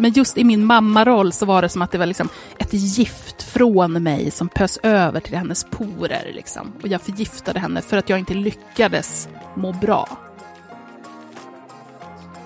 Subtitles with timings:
[0.00, 3.42] Men just i min mammaroll så var det som att det var liksom ett gift
[3.42, 6.32] från mig som pös över till hennes porer.
[6.34, 6.72] Liksom.
[6.82, 10.18] Och jag förgiftade henne för att jag inte lyckades må bra.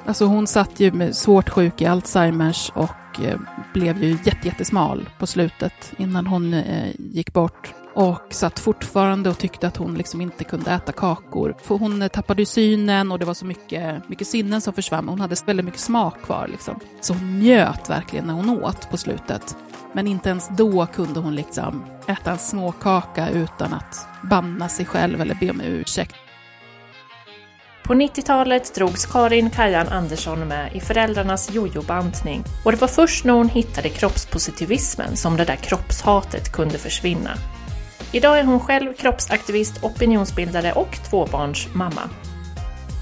[0.06, 3.38] Alltså hon satt ju med svårt sjuk i Alzheimers och eh,
[3.74, 7.74] blev ju jättesmal på slutet innan hon eh, gick bort.
[7.94, 11.56] Och satt fortfarande och tyckte att hon liksom inte kunde äta kakor.
[11.62, 15.08] För hon eh, tappade ju synen och det var så mycket, mycket sinnen som försvann.
[15.08, 16.48] Hon hade väldigt mycket smak kvar.
[16.48, 16.80] Liksom.
[17.00, 19.56] Så hon njöt verkligen när hon åt på slutet.
[19.92, 25.20] Men inte ens då kunde hon liksom äta en småkaka utan att banna sig själv
[25.20, 26.14] eller be om ursäkt.
[27.84, 33.34] På 90-talet drogs Karin Kajan Andersson med i föräldrarnas jojobantning och det var först när
[33.34, 37.30] hon hittade kroppspositivismen som det där kroppshatet kunde försvinna.
[38.12, 42.10] Idag är hon själv kroppsaktivist, opinionsbildare och tvåbarnsmamma.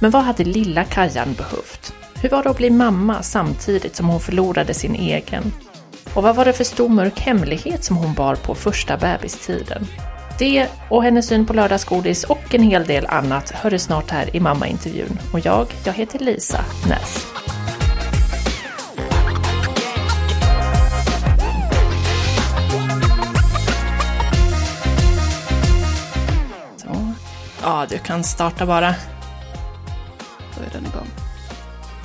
[0.00, 1.95] Men vad hade lilla Kajan behövt?
[2.23, 5.52] Hur var det att bli mamma samtidigt som hon förlorade sin egen?
[6.14, 9.86] Och vad var det för stor mörk hemlighet som hon bar på första bebistiden?
[10.39, 14.36] Det och hennes syn på lördagsgodis och en hel del annat hör du snart här
[14.36, 15.19] i mammaintervjun.
[15.33, 17.27] Och jag, jag heter Lisa Näs.
[27.62, 28.94] Ja, du kan starta bara.
[30.56, 31.06] Då är den igång.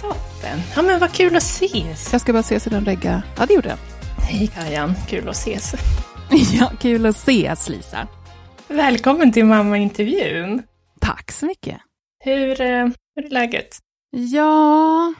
[0.01, 0.59] Toppen.
[0.75, 2.11] Ja, men vad kul att ses.
[2.11, 3.23] Jag ska bara se så den regga.
[3.37, 3.77] Ja, det gjorde den.
[4.17, 5.73] Hej Kajan, kul att ses.
[6.59, 8.07] Ja, kul att ses Lisa.
[8.67, 10.63] Välkommen till mammaintervjun.
[11.01, 11.77] Tack så mycket.
[12.23, 13.77] Hur, eh, hur är läget?
[14.11, 15.13] Ja,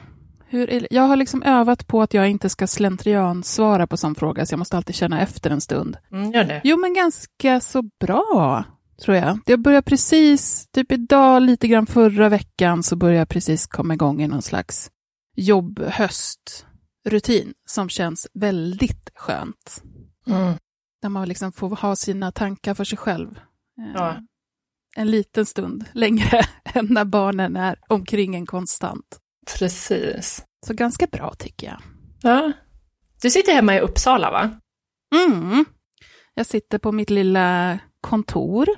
[0.48, 4.46] hur jag har liksom övat på att jag inte ska slentrian svara på sån fråga,
[4.46, 5.96] så jag måste alltid känna efter en stund.
[6.12, 6.60] Mm, gör det.
[6.64, 8.64] Jo, men ganska så bra,
[9.02, 9.38] tror jag.
[9.46, 14.22] Jag börjar precis, typ idag, lite grann förra veckan, så börjar jag precis komma igång
[14.22, 14.90] i någon slags
[15.36, 19.82] jobb-höst-rutin som känns väldigt skönt.
[20.26, 20.54] Mm.
[21.02, 23.36] Där man liksom får ha sina tankar för sig själv.
[23.78, 24.16] Eh, Ja.
[24.96, 26.42] En liten stund längre
[26.74, 29.18] än när barnen är omkring en konstant.
[29.58, 30.44] Precis.
[30.66, 31.80] Så ganska bra tycker jag.
[32.22, 32.52] Ja.
[33.22, 34.50] Du sitter hemma i Uppsala, va?
[35.26, 35.64] Mm.
[36.34, 38.68] Jag sitter på mitt lilla kontor,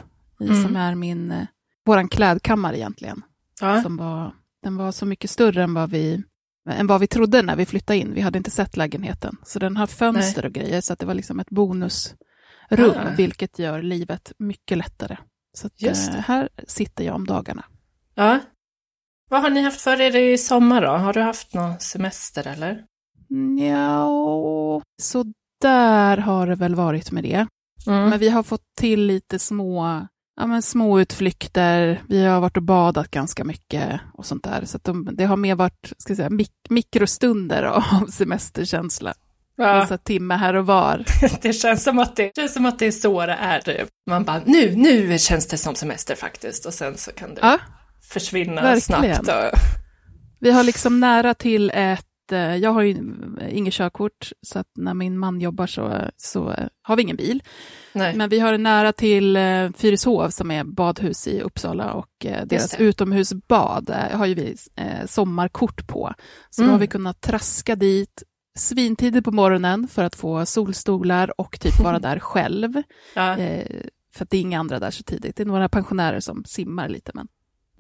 [0.49, 0.63] Mm.
[0.63, 1.47] som är min, eh,
[1.87, 3.23] våran klädkammare egentligen.
[3.61, 3.83] Ja.
[3.83, 6.23] Som var, den var så mycket större än vad, vi,
[6.71, 8.15] än vad vi trodde när vi flyttade in.
[8.15, 9.37] Vi hade inte sett lägenheten.
[9.45, 12.17] Så den har fönster och grejer, så det var liksom ett bonusrum,
[12.97, 13.11] Ah.
[13.17, 15.17] vilket gör livet mycket lättare.
[15.53, 16.21] Så att, Just eh, det.
[16.21, 17.65] här sitter jag om dagarna.
[18.15, 18.39] ja.
[19.31, 20.89] Vad har ni haft för er i sommar då?
[20.89, 22.85] Har du haft någon semester eller?
[23.59, 25.25] Ja, så
[25.61, 27.47] där har det väl varit med det.
[27.87, 28.09] Mm.
[28.09, 30.07] Men vi har fått till lite små,
[30.41, 32.03] ja, men små utflykter.
[32.09, 34.65] Vi har varit och badat ganska mycket och sånt där.
[34.65, 39.15] Så de, det har mer varit ska säga, mik mikrostunder av semesterkänsla.
[39.57, 41.05] Ja, här timme här och var.
[41.43, 43.61] det känns som att det, känns som att det är så det är.
[43.61, 43.89] Typ.
[44.11, 46.67] Man bara, nu, nu känns det som semester faktiskt.
[46.67, 47.59] Och sen så kan det Ja,
[48.13, 49.15] försvinna verkligen.
[49.15, 49.29] snabbt.
[49.29, 49.59] Och...
[50.41, 52.07] vi har liksom nära till ett
[52.37, 52.97] jag har ju
[53.51, 57.43] inget körkort, så att när min man jobbar så, så eh, har vi ingen bil.
[57.93, 58.17] Nej.
[58.17, 62.75] Men vi har nära till eh, Fyrishov som är badhus i Uppsala och eh, deras
[62.81, 66.15] utomhusbad eh, har ju vi eh, sommarkort på.
[66.51, 66.69] Så Mm.
[66.69, 68.23] då har vi kunnat traska dit
[68.59, 72.83] svintidigt på morgonen för att få solstolar och typ vara där själv.
[73.15, 73.37] Ja.
[73.39, 73.67] Eh,
[74.15, 75.37] för att det är inga andra där så tidigt.
[75.37, 77.13] Det är några pensionärer som simmar lite.
[77.15, 77.29] Men.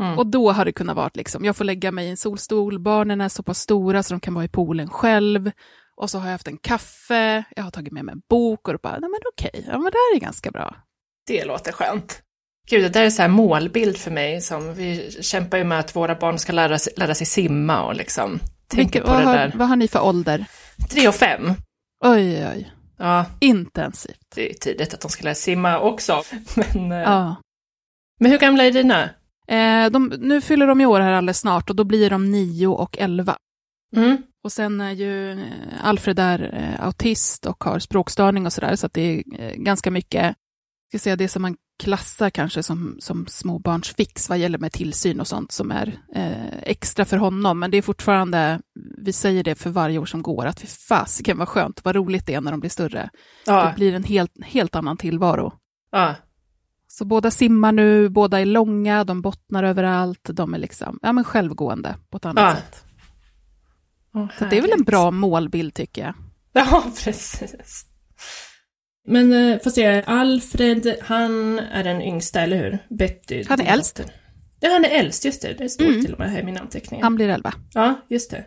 [0.00, 0.19] Mm.
[0.19, 3.21] Och då har det kunnat vara liksom, jag får lägga mig i en solstol, barnen
[3.21, 5.50] är så pass stora så de kan vara i poolen själv.
[5.97, 8.75] Och så har jag haft en kaffe, jag har tagit med mig en bok och
[8.75, 10.77] då bara, nej men okej, ja men det här är ganska bra.
[11.27, 12.22] Det låter skönt.
[12.71, 14.41] Gud, det där är så här målbild för mig.
[14.41, 17.94] Som vi kämpar ju med att våra barn ska lära sig, lära sig simma och
[17.94, 18.41] liksom
[18.75, 19.53] Vilket- på vad, det har, där.
[19.56, 20.44] vad har ni för ålder?
[20.91, 21.43] Tre och fem.
[22.05, 22.72] Oj, oj, oj.
[22.99, 24.21] Ja, Intensivt.
[24.34, 26.22] det är tidigt att de ska lära sig simma också.
[26.75, 27.37] Men, eh, Ja.
[28.21, 29.11] men hur gamla är dina?
[29.50, 32.66] Eh, de, nu fyller de i år här alldeles snart och då blir de nio
[32.66, 33.37] och elva.
[33.97, 34.16] Mm.
[34.44, 35.38] Och sen är ju eh,
[35.82, 39.91] Alfred där eh, autist och har språkstörning och sådär, så att det är eh, ganska
[39.91, 40.37] mycket,
[40.88, 45.26] ska säga, det som man klassar kanske som, som småbarnsfix vad gäller med tillsyn och
[45.26, 47.58] sånt som är eh, extra för honom.
[47.58, 48.61] Men det är fortfarande,
[48.99, 52.26] vi säger det för varje år som går, att fy fasiken vad skönt, vad roligt
[52.26, 53.11] det är när de blir större.
[53.44, 55.52] Det Ja, blir en helt, helt annan tillvaro.
[55.93, 56.14] ja.
[56.92, 61.25] Så båda simmar nu, båda är långa, de bottnar överallt, de är liksom, ja men
[61.25, 62.54] självgående på ett annat Ja.
[62.56, 62.84] sätt.
[64.14, 66.14] Åh, Så det är väl en bra målbild tycker jag.
[66.52, 67.87] Ja, precis.
[69.08, 72.78] Men eh, får se, Alfred, han är den yngsta, eller hur?
[72.96, 73.44] Betty.
[73.48, 74.02] Han är äldst.
[74.60, 75.54] Ja, han är äldst, just det.
[75.58, 76.00] Det står Mm.
[76.04, 77.02] till och med här i min anteckning.
[77.02, 77.54] Han blir elva.
[77.75, 78.44] Ja, just det.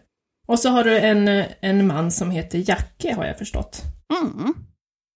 [0.48, 3.82] Och så har du en, en man som heter Jacke, har jag förstått.
[4.24, 4.54] Mm.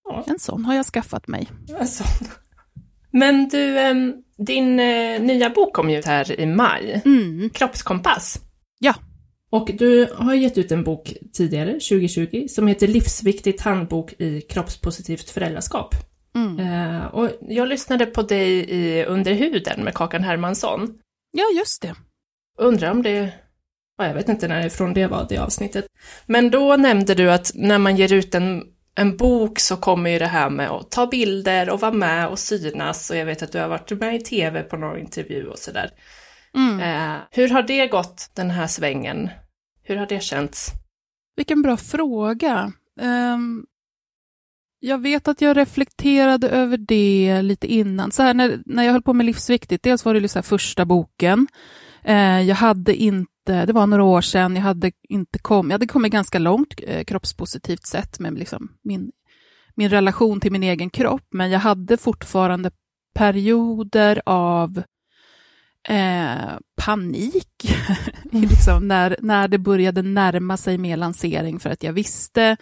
[0.09, 0.23] Ja.
[0.27, 1.49] En sån har jag skaffat mig.
[1.79, 2.27] En sån.
[3.11, 3.77] Men du,
[4.37, 7.01] din eh, nya bok kom ju här i maj.
[7.05, 7.49] Mm.
[7.49, 8.41] Kroppskompass.
[8.79, 8.95] Ja.
[9.49, 15.29] Och du har gett ut en bok tidigare, 2020, som heter Livsviktigt handbok i kroppspositivt
[15.29, 15.95] föräldraskap.
[16.35, 16.59] Mm.
[16.59, 20.93] Eh, och jag lyssnade på dig i Under huden med Kakan Hermansson.
[21.31, 21.95] Ja, just det.
[22.59, 23.33] Undrar om det,
[23.97, 25.85] ja, jag vet inte när ifrån det var, det avsnittet.
[26.25, 28.63] Men då nämnde du att när man ger ut en,
[28.97, 32.39] en bok så kommer ju det här med att ta bilder och vara med och
[32.39, 33.09] synas.
[33.09, 35.91] Och jag vet att du har varit med i tv på någon intervju och sådär.
[36.55, 36.79] Mm.
[36.79, 39.29] Eh, hur har det gått, den här svängen?
[39.83, 40.71] Hur har det känts?
[41.35, 42.71] Vilken bra fråga.
[43.01, 43.65] Um,
[44.79, 48.11] jag vet att jag reflekterade över det lite innan.
[48.11, 51.47] Så här, när, när jag höll på med Livsviktigt, dels var det liksom första boken.
[52.03, 55.87] Eh, jag hade inte, det var några år sedan, jag hade inte kommit, jag hade
[55.87, 59.11] kommit ganska långt eh, kroppspositivt sett med liksom min,
[59.75, 62.71] min relation till min egen kropp, men jag hade fortfarande
[63.15, 64.83] perioder av
[65.89, 67.77] eh, panik
[68.31, 68.41] mm.
[68.49, 72.57] liksom, när, när det började närma sig mer lansering för att jag visste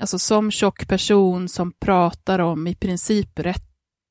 [0.00, 3.38] alltså som tjock person som pratar om i princip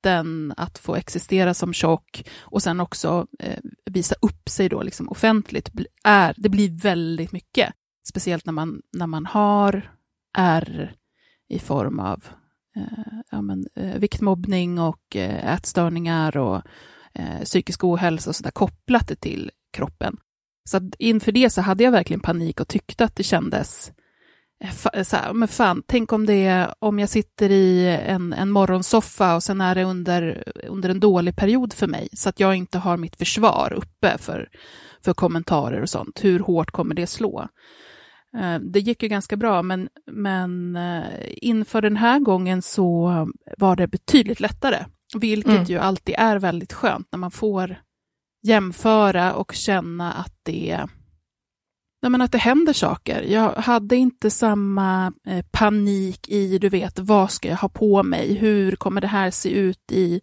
[0.03, 5.09] rätten att få existera som tjock och sen också eh, visa upp sig då liksom
[5.09, 5.69] offentligt,
[6.03, 7.73] är, det blir väldigt mycket.
[8.09, 9.91] Speciellt när man, när man har
[10.37, 10.95] är
[11.49, 12.23] i form av
[12.75, 16.61] eh, ja, men, eh, viktmobbning och eh, ätstörningar och
[17.13, 20.17] eh, psykisk ohälsa och sådär kopplat till kroppen.
[20.69, 23.91] Så inför det så hade jag verkligen panik och tyckte att det kändes
[25.03, 29.35] så här, men fan, tänk om det är, om jag sitter i en, en morgonsoffa
[29.35, 32.77] och sen är det under, under en dålig period för mig, så att jag inte
[32.77, 34.49] har mitt försvar uppe för,
[35.05, 36.23] för kommentarer och sånt.
[36.23, 37.47] Hur hårt kommer det slå?
[38.37, 43.11] Eh, det gick ju ganska bra, men, men eh, inför den här gången så
[43.57, 44.85] var det betydligt lättare,
[45.15, 45.63] vilket mm.
[45.63, 47.75] ju alltid är väldigt skönt när man får
[48.43, 50.87] jämföra och känna att det
[52.03, 53.21] Nej, men att det händer saker.
[53.21, 58.33] Jag hade inte samma eh, panik i, du vet, vad ska jag ha på mig?
[58.33, 60.21] Hur kommer det här se ut i,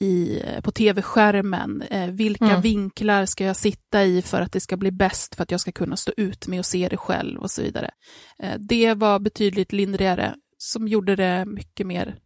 [0.00, 1.82] i, eh, på tv-skärmen?
[1.82, 2.60] Eh, vilka mm.
[2.60, 5.72] vinklar ska jag sitta i för att det ska bli bäst, för att jag ska
[5.72, 7.90] kunna stå ut med och se det själv och så vidare.
[8.38, 12.18] Eh, det var betydligt lindrigare, som gjorde det mycket mer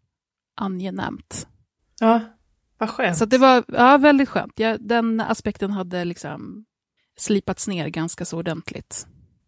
[0.56, 1.46] angenämt.
[2.00, 2.20] Ja,
[2.78, 3.16] vad skönt.
[3.16, 4.58] Så det var ja, väldigt skönt.
[4.58, 6.64] Jag, den aspekten hade liksom
[7.20, 9.06] slipats ner ganska så ordentligt.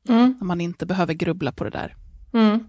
[0.09, 0.39] Mm.
[0.43, 1.97] Man inte behöver grubbla på det där.
[2.33, 2.65] Mm.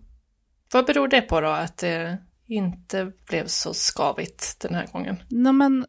[0.73, 2.17] Vad beror det på då, att det
[2.47, 5.15] inte blev så skavigt den här gången?
[5.29, 5.85] Nej, men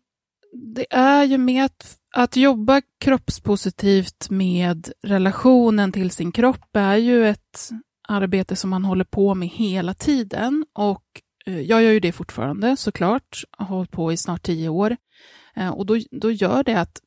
[0.53, 7.29] det är ju med att, att jobba kroppspositivt med relationen till sin kropp är ju
[7.29, 7.71] ett
[8.09, 11.05] arbete som man håller på med hela tiden och
[11.47, 14.97] eh, jag gör ju det fortfarande såklart, har hållit på i snart tio år.
[15.57, 17.01] Eh, och då, då gör det att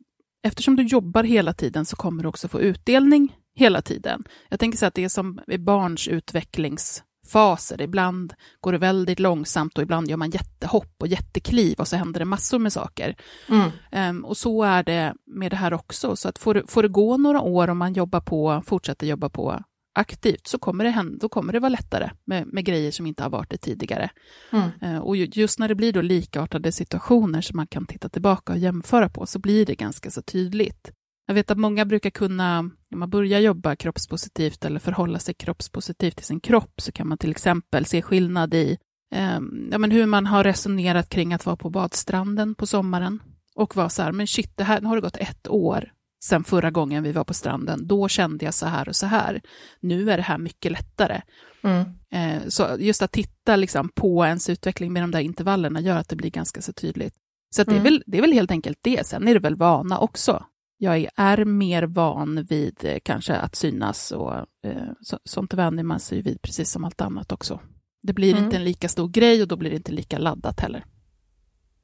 [0.46, 4.24] eftersom du jobbar hela tiden så kommer du också få utdelning hela tiden.
[4.50, 7.82] Jag tänker så att det är som i barns utvecklingsfaser.
[7.82, 12.20] Ibland går det väldigt långsamt och ibland gör man jättehopp och jättekliv och så händer
[12.20, 13.16] det massor med saker.
[13.50, 13.72] Mm.
[14.10, 16.16] Um, och så är det med det här också.
[16.16, 19.64] Så att får, får det gå några år om man jobbar på, fortsätter jobba på
[19.96, 23.24] aktivt så kommer det, hända, då kommer det vara lättare med, med grejer som inte
[23.24, 24.10] har varit det tidigare.
[24.52, 24.70] Mm.
[24.84, 28.60] Uh, och just när det blir då likartade situationer som man kan titta tillbaka och
[28.60, 30.92] jämföra på så blir det ganska så tydligt.
[31.28, 36.16] Jag vet att många brukar kunna, när man börjar jobba kroppspositivt eller förhålla sig kroppspositivt
[36.16, 38.78] till sin kropp, så kan man till exempel se skillnad i
[39.16, 43.20] um, ja, men hur man har resonerat kring att vara på badstranden på sommaren
[43.56, 45.92] och vara så här, men shit, det här, nu har det gått ett år
[46.26, 47.88] sen förra gången vi var på stranden.
[47.88, 49.42] Då kände jag så här och så här.
[49.80, 51.22] Nu är det här mycket lättare.
[51.64, 51.86] Mm.
[52.12, 56.10] Eh, så just att titta liksom på ens utveckling med de där intervallerna gör att
[56.10, 57.14] det blir ganska så tydligt.
[57.56, 57.74] Så mm.
[57.74, 57.84] det, är mm.
[57.84, 59.08] väl, det är väl helt enkelt det.
[59.08, 60.46] Sen är det väl vana också.
[60.78, 66.00] Jag är mer van vid eh, kanske att synas och eh, så, sånt vänjer man
[66.00, 67.60] sig vid precis som allt annat också.
[68.02, 68.44] Det blir mm.
[68.44, 70.86] inte en lika stor grej och då blir det inte lika laddat heller.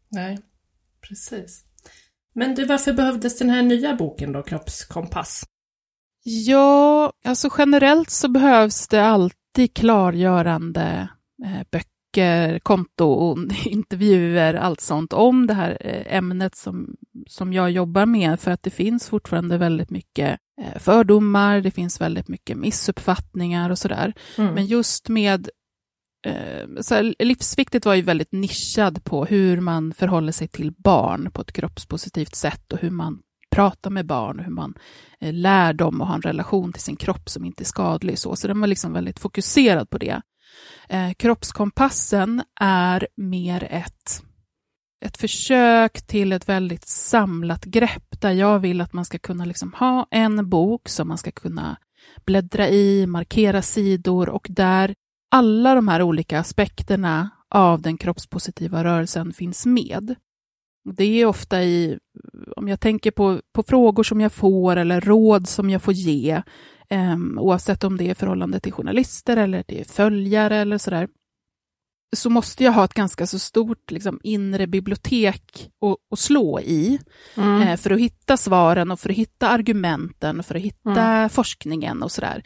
[0.09, 0.39] Nej,
[1.01, 1.65] precis.
[2.33, 5.43] Men du, varför behövdes den här nya boken då, Kroppskompass?
[6.23, 11.09] Ja, alltså generellt så behövs det alltid klargörande
[11.45, 16.95] eh, böcker, konto, intervjuer, allt sånt om det här eh, ämnet som,
[17.27, 22.01] som jag jobbar med, för att det finns fortfarande väldigt mycket eh, fördomar, det finns
[22.01, 24.13] väldigt mycket missuppfattningar och sådär.
[24.37, 24.53] Mm.
[24.53, 25.49] Men just med
[26.25, 31.31] Ehm, så här, livsviktigt var ju väldigt nischad på hur man förhåller sig till barn
[31.33, 33.19] på ett kroppspositivt sätt och hur man
[33.51, 34.73] pratar med barn, och hur man
[35.19, 38.19] eh, lär dem att ha en relation till sin kropp som inte är skadlig.
[38.19, 40.21] Så, så den var liksom väldigt fokuserad på det.
[40.89, 44.23] Eh, kroppskompassen är mer ett,
[45.05, 49.73] ett försök till ett väldigt samlat grepp där jag vill att man ska kunna liksom
[49.73, 51.77] ha en bok som man ska kunna
[52.25, 54.95] bläddra i, markera sidor och där
[55.31, 60.15] alla de här olika aspekterna av den kroppspositiva rörelsen finns med.
[60.95, 61.99] Det är ofta i,
[62.55, 66.41] om jag tänker på, på frågor som jag får eller råd som jag får ge,
[66.89, 71.07] eh, oavsett om det är förhållande till journalister eller till följare eller sådär,
[72.15, 75.69] så måste jag ha ett ganska så stort liksom, inre bibliotek
[76.11, 76.99] att, slå i
[77.35, 77.61] mm.
[77.61, 81.29] eh, för att hitta svaren och för att hitta argumenten, för att hitta mm.
[81.29, 82.43] forskningen och sådär.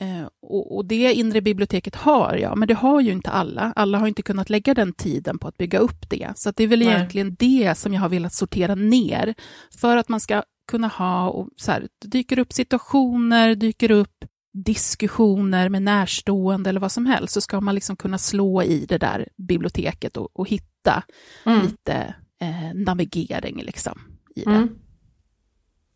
[0.00, 3.72] Eh, och, och, det inre biblioteket har jag, men det har ju inte alla.
[3.76, 6.32] Alla har inte kunnat lägga den tiden på att bygga upp det.
[6.36, 6.88] Så det är väl Nej.
[6.88, 9.34] egentligen det som jag har velat sortera ner,
[9.80, 15.68] för att man ska kunna ha, och så här, dyker upp situationer, dyker upp diskussioner
[15.68, 19.28] med närstående eller vad som helst, så ska man liksom kunna slå i det där
[19.36, 21.02] biblioteket och, och hitta
[21.46, 21.62] mm.
[21.62, 24.00] lite eh, navigering liksom
[24.34, 24.50] i det.
[24.50, 24.68] Mm.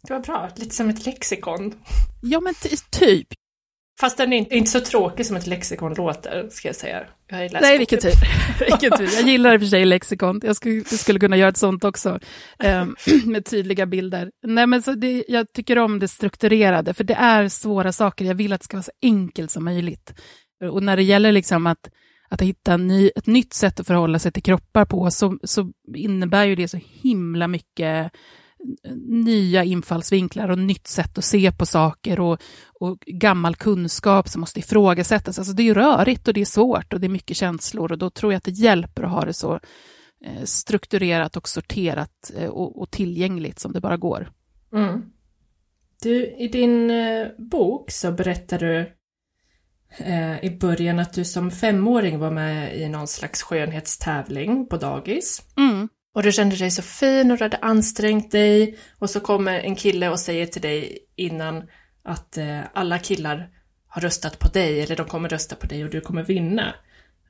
[0.02, 1.74] Det var bra, lite som ett lexikon.
[2.22, 2.54] Ja, men
[2.90, 3.28] typ.
[4.00, 7.02] Fast den är inte så tråkig som ett lexikon låter, ska jag säga.
[7.28, 8.10] Jag har Nej, vilken tur.
[8.70, 9.08] vilken tur.
[9.14, 10.40] Jag gillar i och för sig lexikon.
[10.42, 12.18] Jag skulle, skulle kunna göra ett sånt också,
[12.64, 12.96] um,
[13.26, 14.30] med tydliga bilder.
[14.46, 18.24] Nej, men så det, jag tycker om det strukturerade, för det är svåra saker.
[18.24, 20.14] Jag vill att det ska vara så enkelt som möjligt.
[20.70, 21.90] Och när det gäller liksom att,
[22.28, 26.44] att hitta ny, ett nytt sätt att förhålla sig till kroppar på, så, så innebär
[26.44, 28.12] ju det så himla mycket
[29.06, 32.40] nya infallsvinklar och nytt sätt att se på saker och,
[32.80, 35.38] och gammal kunskap som måste ifrågasättas.
[35.38, 38.10] Alltså det är rörigt och det är svårt och det är mycket känslor och då
[38.10, 39.54] tror jag att det hjälper att ha det så
[40.24, 44.32] eh, strukturerat och sorterat eh, och, och, tillgängligt som det bara går.
[44.72, 45.02] Mm.
[46.02, 48.92] Du, i din eh, bok så berättar du
[49.98, 55.42] eh, i början att du som femåring var med i någon slags skönhetstävling på dagis.
[55.56, 55.88] Mm.
[56.14, 59.76] Och du kände dig så fin och du hade ansträngt dig och så kommer en
[59.76, 61.68] kille och säger till dig innan
[62.04, 63.50] att eh, alla killar
[63.86, 66.74] har röstat på dig eller de kommer rösta på dig och du kommer vinna.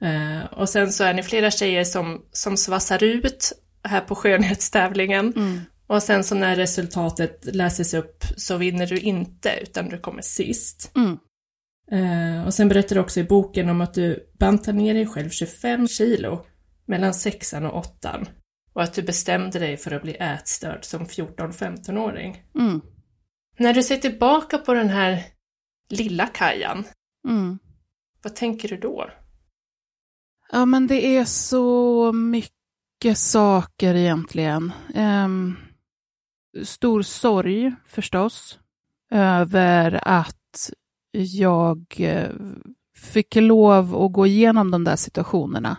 [0.00, 5.32] Eh, och sen så är ni flera tjejer som, som svassar ut här på skönhetstävlingen
[5.36, 5.60] mm.
[5.86, 10.92] och sen så när resultatet läses upp så vinner du inte utan du kommer sist.
[10.96, 11.18] Mm.
[11.92, 15.30] Eh, och sen berättar du också i boken om att du bantar ner dig själv
[15.30, 16.46] 25 kilo
[16.86, 18.26] mellan sexan och åttan.
[18.72, 22.42] Och att du bestämde dig för att bli ätstörd som 14-15-åring.
[22.54, 22.80] Mm.
[23.58, 25.24] När du ser tillbaka på den här
[25.88, 26.84] lilla Kajan,
[27.28, 27.58] mm.
[28.22, 29.10] vad tänker du då?
[30.52, 34.72] Ja, men det är så mycket saker egentligen.
[34.94, 35.56] Um,
[36.64, 38.58] stor sorg förstås,
[39.10, 40.70] över att
[41.12, 42.30] jag eh,
[42.96, 45.76] fick lov att gå igenom de där situationerna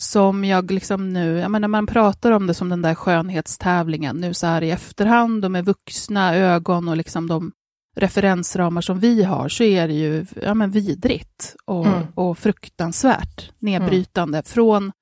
[0.00, 4.34] som jag liksom nu, jag menar man pratar om det som den där skönhetstävlingen nu
[4.34, 7.52] så här i efterhand och med vuxna ögon och liksom de
[7.96, 12.02] referensramar som vi har så är det ju ja, men vidrigt och, mm.
[12.14, 14.44] och fruktansvärt nedbrytande mm.
[14.44, 14.92] från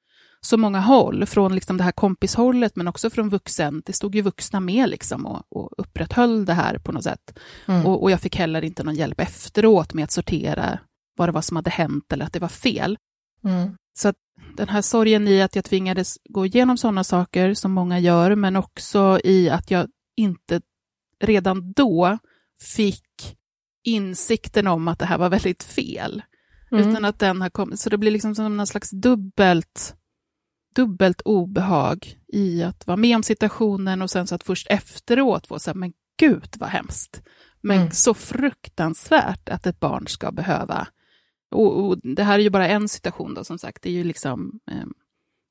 [0.41, 3.83] så många håll, från liksom det här kompishållet men också från vuxen.
[3.87, 7.39] Det stod ju vuxna med liksom och, och upprätthöll det här på något sätt.
[7.67, 7.87] Mm.
[7.87, 10.79] Och, och jag fick heller inte någon hjälp efteråt med att sortera
[11.17, 12.99] vad det var som hade hänt eller att det var fel.
[13.45, 13.77] Mm.
[13.99, 14.13] Så
[14.57, 18.57] den här sorgen i att jag tvingades gå igenom sådana saker som många gör, men
[18.57, 20.61] också i att jag inte
[21.21, 22.19] redan då
[22.63, 23.37] fick
[23.85, 26.23] insikten om att det här var väldigt fel.
[26.71, 26.89] Mm.
[26.89, 29.95] Utan att den har kommit, så det blir liksom som någon slags dubbelt,
[30.75, 35.59] dubbelt obehag i att vara med om situationen och sen så att först efteråt få
[35.59, 37.23] säga, men gud vad hemskt.
[37.61, 37.91] Men mm.
[37.91, 40.89] så fruktansvärt att ett barn ska behöva
[41.51, 43.83] och, och, det här är ju bara en situation då, som sagt.
[43.83, 44.87] Det är ju liksom, eh,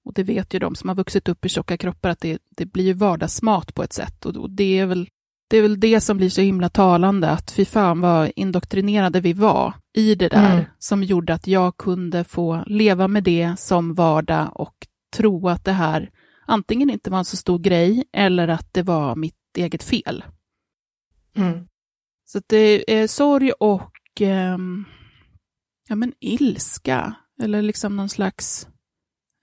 [0.06, 2.66] och det vet ju de som har vuxit upp i tjocka kroppar, att det, det
[2.66, 4.26] blir ju vardagsmat på ett sätt.
[4.26, 5.10] Och, och, det, är väl,
[5.48, 9.34] det är väl det som blir så himla talande, att fy fan vad indoktrinerade vi
[9.34, 10.66] var i det där, mm.
[10.80, 14.76] som gjorde att jag kunde få leva med det som vardag och
[15.14, 16.10] tro att det här
[16.46, 20.24] antingen inte var en så stor grej, eller att det var mitt eget fel.
[21.36, 21.68] Mm.
[22.26, 24.58] Så det är sorg och eh,
[25.88, 28.68] ja, men ilska, eller liksom någon slags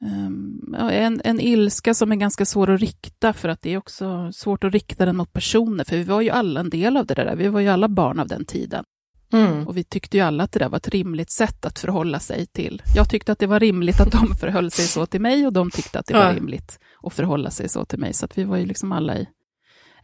[0.04, 4.32] um, en, en ilska som är ganska svår att rikta, för att det är också
[4.32, 7.14] svårt att rikta den mot personer, för vi var ju alla en del av det
[7.14, 8.84] där, vi var ju alla barn av den tiden.
[9.32, 9.68] Mm.
[9.68, 12.46] Och vi tyckte ju alla att det där var ett rimligt sätt att förhålla sig
[12.46, 12.82] till.
[12.96, 15.70] Jag tyckte att det var rimligt att de förhöll sig så till mig och de
[15.70, 18.12] tyckte att det var rimligt att förhålla sig så till mig.
[18.12, 19.28] Så att vi var ju liksom alla i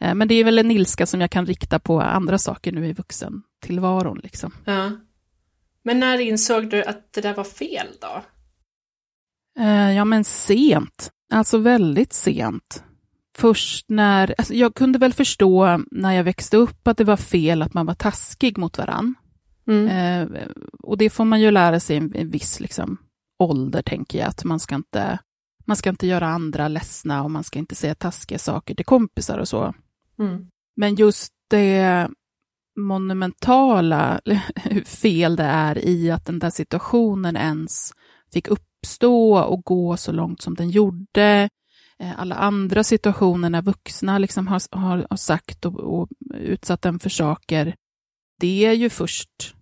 [0.01, 2.87] Eh, men det är väl en ilska som jag kan rikta på andra saker nu
[2.87, 4.21] i vuxentillvaron.
[4.23, 4.53] Liksom.
[4.65, 4.91] Ja.
[5.85, 8.23] Men när insåg du att det där var fel då?
[9.63, 11.11] Eh, ja, men sent.
[11.33, 12.85] Alltså väldigt sent.
[13.39, 17.63] Först när, alltså jag kunde väl förstå när jag växte upp att det var fel
[17.63, 19.15] att man var taskig mot varann.
[19.67, 19.89] Mm.
[19.89, 20.47] Eh,
[20.83, 22.97] och det får man ju lära sig i en, viss liksom,
[23.39, 25.19] ålder, tänker jag, att man ska inte
[25.65, 29.39] man ska inte göra andra ledsna och man ska inte säga taskiga saker till kompisar
[29.39, 29.75] och så.
[30.19, 30.47] Mm.
[30.77, 32.09] Men just det
[32.81, 34.21] monumentala,
[34.85, 37.93] fel det är i att den där situationen ens
[38.33, 41.49] fick uppstå och gå så långt som den gjorde.
[41.99, 46.99] Eh, alla andra situationer när vuxna liksom har, har, har sagt och, och utsatt den
[46.99, 47.75] för saker,
[48.41, 49.55] det är ju först,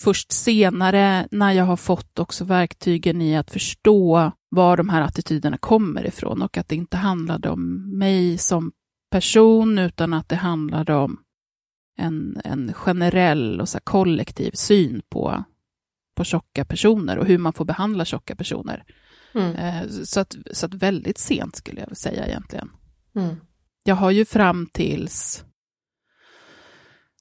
[0.00, 5.58] först senare när jag har fått också verktygen i att förstå var de här attityderna
[5.58, 8.72] kommer ifrån och att det inte handlade om mig som
[9.10, 11.23] person utan att det handlade om
[11.96, 15.44] en, en generell och så kollektiv syn på,
[16.16, 18.84] på tjocka personer och hur man får behandla tjocka personer.
[19.34, 19.56] Mm.
[19.56, 22.70] Eh, så, att, så att väldigt sent skulle jag säga egentligen.
[23.16, 23.36] Mm.
[23.84, 25.44] Jag har ju fram tills,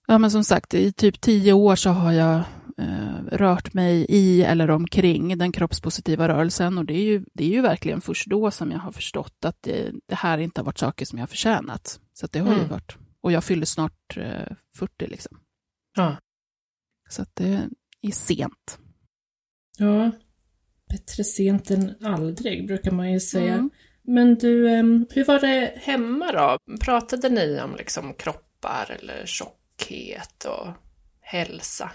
[0.08, 2.42] ja men som sagt, i typ tio år så har jag
[2.78, 7.50] eh, rört mig i eller omkring den kroppspositiva rörelsen och det är, ju, det är
[7.50, 10.80] ju verkligen först då som jag har förstått att det, det här inte har varit
[10.80, 12.00] saker som jag har förtjänat.
[12.14, 12.60] Så det har mm.
[12.60, 15.40] ju varit, och jag fyller snart eh, 40 liksom.
[15.96, 16.18] Ja.
[17.10, 17.70] Så att det
[18.02, 18.80] är sent.
[19.78, 20.12] Ja,
[20.90, 23.54] bättre sent än aldrig brukar man ju säga.
[23.54, 23.70] Mm.
[24.02, 24.70] Men du,
[25.12, 26.76] hur var det hemma då?
[26.80, 30.68] Pratade ni om liksom kroppar eller tjockhet och
[31.22, 31.92] hälsa?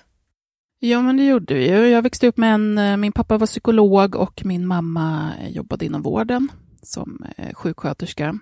[0.78, 1.88] Ja, men det gjorde vi ju.
[1.88, 6.02] Jag växte upp med en, eh, min pappa var psykolog och min mamma jobbade inom
[6.02, 6.48] vården
[6.82, 8.38] som eh, sjuksköterska.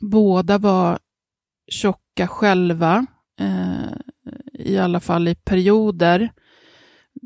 [0.00, 0.98] Båda var
[1.70, 3.06] tjocka själva,
[3.40, 3.92] eh,
[4.52, 6.32] i alla fall i perioder.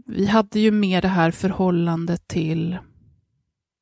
[0.07, 2.79] Vi hade ju mer det här förhållandet till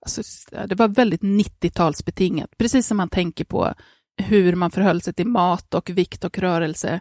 [0.04, 0.22] Alltså,
[0.66, 3.74] det var väldigt 90-talsbetingat, precis som man tänker på
[4.16, 7.00] hur man förhöll sig till mat och vikt och rörelse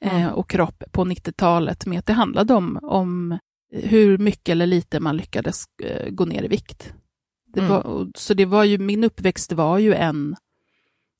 [0.00, 0.32] mm.
[0.32, 3.38] och kropp på 90-talet med att det handlade om, om
[3.72, 6.92] hur mycket eller lite man lyckades eh, gå ner i vikt.
[7.46, 7.72] Det mm.
[7.72, 10.36] var, så det var ju, min uppväxt var ju en,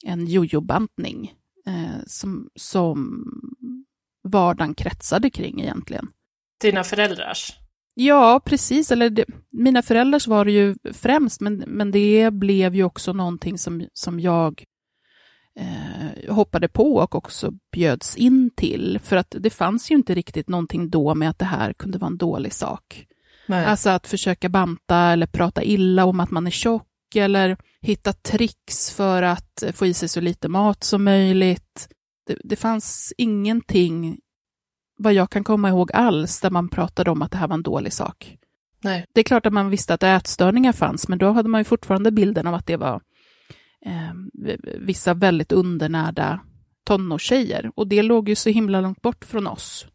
[0.05, 1.35] en jojobantning
[1.67, 3.25] eh, som, som
[4.29, 6.09] vardagen kretsade kring egentligen.
[6.61, 7.59] Dina föräldrars?
[7.95, 8.91] Ja, precis.
[8.91, 13.59] Eller det, mina föräldrars var det ju främst, men, men det blev ju också någonting
[13.59, 14.65] som, som jag
[15.59, 19.01] eh, hoppade på och också bjöds in till.
[19.03, 22.11] För att det fanns ju inte riktigt någonting då med att det här kunde vara
[22.11, 23.07] en dålig sak.
[23.47, 23.65] Nej.
[23.65, 28.91] Alltså att försöka banta eller prata illa om att man är tjock eller hitta tricks
[28.91, 31.89] för att få i sig så lite mat som möjligt.
[32.27, 34.19] Det, det fanns ingenting,
[34.99, 37.63] vad jag kan komma ihåg alls, där man pratade om att det här var en
[37.63, 38.37] dålig sak.
[38.85, 39.07] Nej.
[39.13, 42.11] Det är klart att man visste att ätstörningar fanns, men då hade man ju fortfarande
[42.11, 43.01] bilden av att det var
[43.87, 44.13] eh,
[44.81, 46.41] vissa väldigt undernärda
[46.85, 47.71] tonårstjejer.
[47.75, 49.87] Och det låg ju så himla långt bort från oss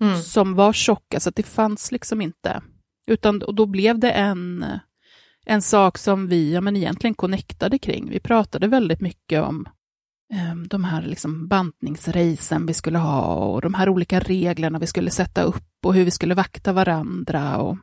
[0.00, 0.22] mm.
[0.22, 2.62] som var tjocka, så det fanns liksom inte.
[3.06, 4.64] Utan och då blev det en,
[5.46, 8.10] en sak som vi ja, men egentligen connectade kring.
[8.10, 9.68] Vi pratade väldigt mycket om
[10.32, 15.10] eh, de här liksom bantningsracen vi skulle ha och de här olika reglerna vi skulle
[15.10, 17.56] sätta upp och hur vi skulle vakta varandra.
[17.56, 17.76] Och,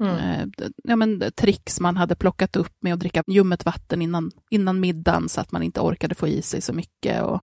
[0.00, 0.16] Mm.
[0.16, 0.46] Eh,
[0.84, 5.28] ja, men, tricks man hade plockat upp med att dricka ljummet vatten innan, innan middagen
[5.28, 7.22] så att man inte orkade få i sig så mycket.
[7.22, 7.40] Och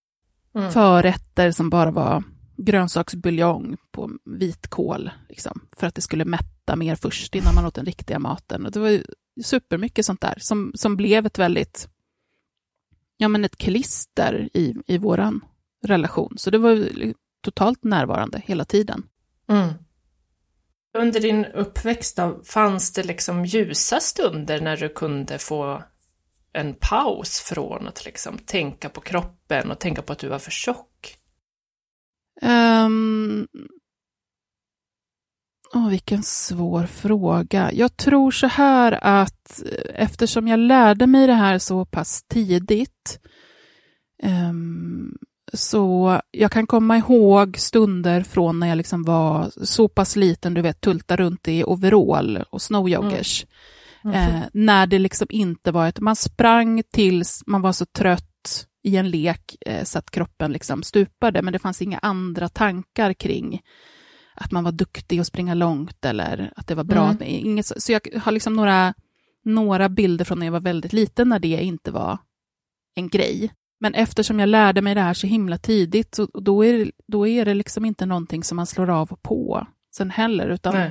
[0.55, 0.71] mm.
[0.71, 2.23] Förrätter som bara var
[2.57, 7.85] grönsaksbuljong på vitkål, liksom, för att det skulle mätta mer först innan man åt den
[7.85, 8.65] riktiga maten.
[8.65, 9.03] Och det var
[9.43, 11.89] supermycket sånt där som, som blev ett väldigt,
[13.17, 15.45] ja men ett klister i, i våran
[15.85, 16.33] relation.
[16.37, 16.89] Så det var
[17.41, 19.03] totalt närvarande hela tiden.
[19.49, 19.73] Mm.
[20.97, 25.83] Under din uppväxt då, fanns det liksom ljusa stunder när du kunde få
[26.53, 30.51] en paus från att liksom tänka på kroppen och tänka på att du var för
[30.51, 31.17] tjock?
[32.41, 33.47] Um...
[35.73, 37.71] Oh, vilken svår fråga.
[37.73, 43.19] Jag tror så här att eftersom jag lärde mig det här så pass tidigt
[44.23, 45.17] um,
[45.53, 50.61] så jag kan komma ihåg stunder från när jag liksom var så pass liten, du
[50.61, 53.45] vet, tulta runt i overall och snowjoggers.
[54.03, 54.15] Mm.
[54.15, 54.35] Mm.
[54.35, 58.97] Eh, när det liksom inte var ett, man sprang tills man var så trött i
[58.97, 63.61] en lek eh, så att kroppen liksom stupade, men det fanns inga andra tankar kring
[64.39, 67.09] att man var duktig att springa långt eller att det var bra.
[67.09, 67.23] Mm.
[67.23, 68.93] Inget, så jag har liksom några,
[69.43, 72.17] några bilder från när jag var väldigt liten när det inte var
[72.95, 73.53] en grej.
[73.79, 77.27] Men eftersom jag lärde mig det här så himla tidigt, så då, är det, då
[77.27, 80.89] är det liksom inte någonting som man slår av på sen heller, utan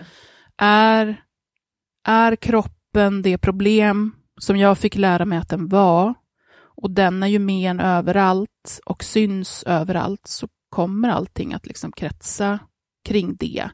[0.56, 1.22] är,
[2.06, 6.14] är kroppen det problem som jag fick lära mig att den var,
[6.60, 11.92] och den är ju med en överallt och syns överallt, så kommer allting att liksom
[11.92, 12.58] kretsa
[13.04, 13.70] kring det.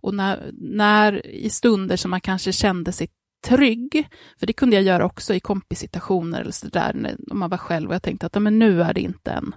[0.00, 3.08] Och när, när i stunder som man kanske kände sig
[3.46, 7.88] trygg, för det kunde jag göra också i kompissituationer eller sådär, när man var själv
[7.88, 9.54] och jag tänkte att men nu är det inte en,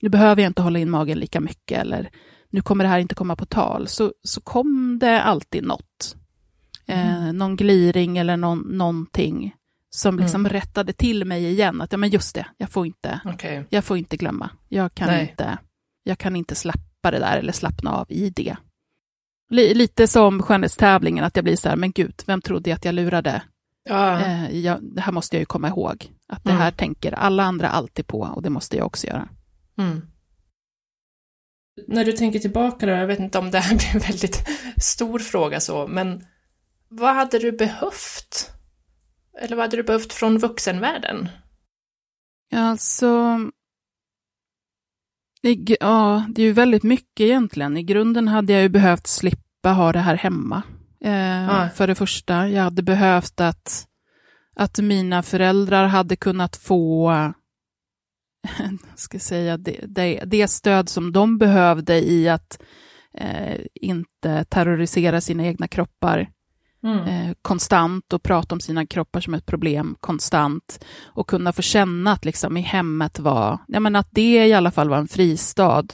[0.00, 2.10] nu behöver jag inte hålla in magen lika mycket eller
[2.50, 6.16] nu kommer det här inte komma på tal, så, så kom det alltid något.
[6.86, 7.26] Mm.
[7.26, 9.54] Eh, någon gliring eller någon, någonting
[9.90, 10.22] som mm.
[10.22, 10.52] liksom mm.
[10.52, 13.64] rättade till mig igen, att ja men just det, jag får inte, okay.
[13.68, 15.58] jag får inte glömma, jag kan inte,
[16.02, 18.56] jag kan inte släppa det där eller slappna av i det.
[19.50, 22.94] Lite som skönhetstävlingen, att jag blir så här, men gud, vem trodde jag att jag
[22.94, 23.42] lurade?
[23.84, 24.20] Ja.
[24.20, 26.62] Eh, jag, det här måste jag ju komma ihåg, att det mm.
[26.62, 29.28] här tänker alla andra alltid på och det måste jag också göra.
[29.78, 30.02] Mm.
[31.86, 34.48] När du tänker tillbaka då, jag vet inte om det här blir en väldigt
[34.82, 36.24] stor fråga så, men
[36.88, 38.52] vad hade du behövt?
[39.40, 41.28] Eller vad hade du behövt från vuxenvärlden?
[42.54, 43.38] Alltså,
[45.42, 47.76] i, ja, det är ju väldigt mycket egentligen.
[47.76, 50.62] I grunden hade jag ju behövt slippa ha det här hemma.
[51.04, 51.68] Eh, ah.
[51.68, 53.86] För det första, jag hade behövt att,
[54.56, 57.12] att mina föräldrar hade kunnat få
[58.94, 62.62] ska säga, det, det, det stöd som de behövde i att
[63.14, 66.30] eh, inte terrorisera sina egna kroppar
[66.82, 66.98] Mm.
[66.98, 72.12] Eh, konstant och prata om sina kroppar som ett problem konstant och kunna få känna
[72.12, 75.86] att liksom i hemmet var, ja men att det i alla fall var en fristad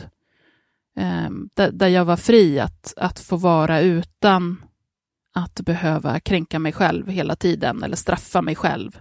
[0.97, 4.63] eh, där, där, jag var fri att, att få vara utan
[5.35, 8.99] att behöva kränka mig själv hela tiden eller straffa mig själv.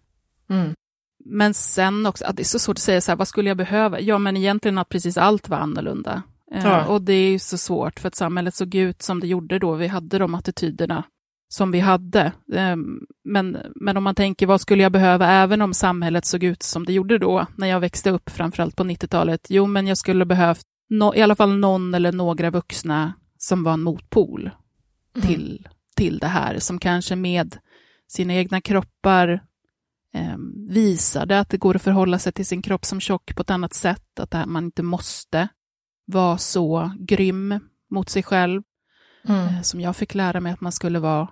[0.49, 0.73] Mm.
[1.25, 3.57] Men sen också, att det är så svårt att säga så här, vad skulle jag
[3.57, 3.99] behöva?
[3.99, 6.23] Ja, men egentligen att precis allt var annorlunda.
[6.51, 6.85] Eh, ja.
[6.85, 9.73] Och det är ju så svårt, för att samhället såg ut som det gjorde då.
[9.73, 11.03] Vi hade de attityderna
[11.53, 12.31] som vi hade.
[12.53, 16.63] Ehm, men, men om man tänker vad skulle jag behöva även om samhället såg ut
[16.63, 19.47] som det gjorde då, när jag växte upp, framförallt på 90-talet?
[19.49, 23.73] Jo, men jag skulle behövt no, i alla fall någon eller några vuxna som var
[23.73, 24.49] en motpol
[25.15, 25.27] mm.
[25.27, 27.57] till, till det här, som kanske med
[28.07, 29.29] sina egna kroppar
[30.13, 30.37] eh,
[30.69, 33.73] visade att det går att förhålla sig till sin kropp som tjock på ett annat
[33.73, 35.47] sätt, att här, man inte måste
[36.05, 37.59] vara så grym
[37.91, 38.61] mot sig själv,
[39.27, 39.47] mm.
[39.47, 41.27] eh, som jag fick lära mig att man skulle vara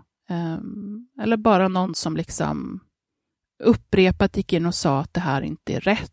[1.21, 2.79] eller bara någon som liksom
[3.63, 6.11] upprepat gick in och sa att det här inte är rätt.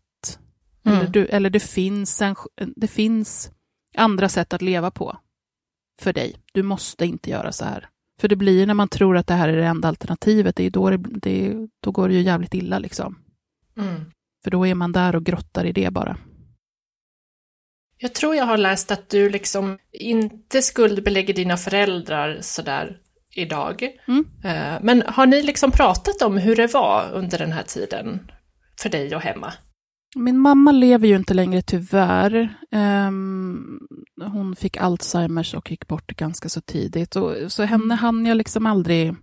[0.85, 0.97] Mm.
[0.97, 2.35] Eller, du, eller det, finns en,
[2.75, 3.51] det finns
[3.97, 5.17] andra sätt att leva på
[6.01, 6.35] för dig.
[6.53, 7.89] Du måste inte göra så här.
[8.21, 10.69] För det blir när man tror att det här är det enda alternativet, det är
[10.69, 12.79] då, det, det, då går det ju jävligt illa.
[12.79, 13.19] liksom.
[13.77, 14.11] Mm.
[14.43, 16.17] För då är man där och grottar i det bara.
[17.97, 23.01] Jag tror jag har läst att du liksom inte skuldbelägger dina föräldrar sådär
[23.35, 23.89] idag.
[24.07, 24.25] Mm.
[24.43, 28.31] Eh, men har ni liksom pratat om hur det var under den här tiden
[28.81, 29.53] för dig och hemma?
[30.15, 32.57] Min mamma lever ju inte längre tyvärr.
[32.71, 33.79] Um,
[34.21, 37.15] hon fick Alzheimers och gick bort ganska så tidigt.
[37.15, 39.15] Och, så henne hann jag liksom aldrig...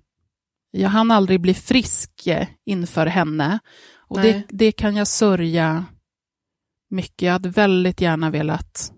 [0.71, 2.29] Jag hann aldrig bli frisk
[2.67, 3.59] inför henne.
[4.09, 5.85] Och det, det, kan jag sörja
[6.91, 7.23] mycket.
[7.23, 8.93] Jag hade väldigt gärna velat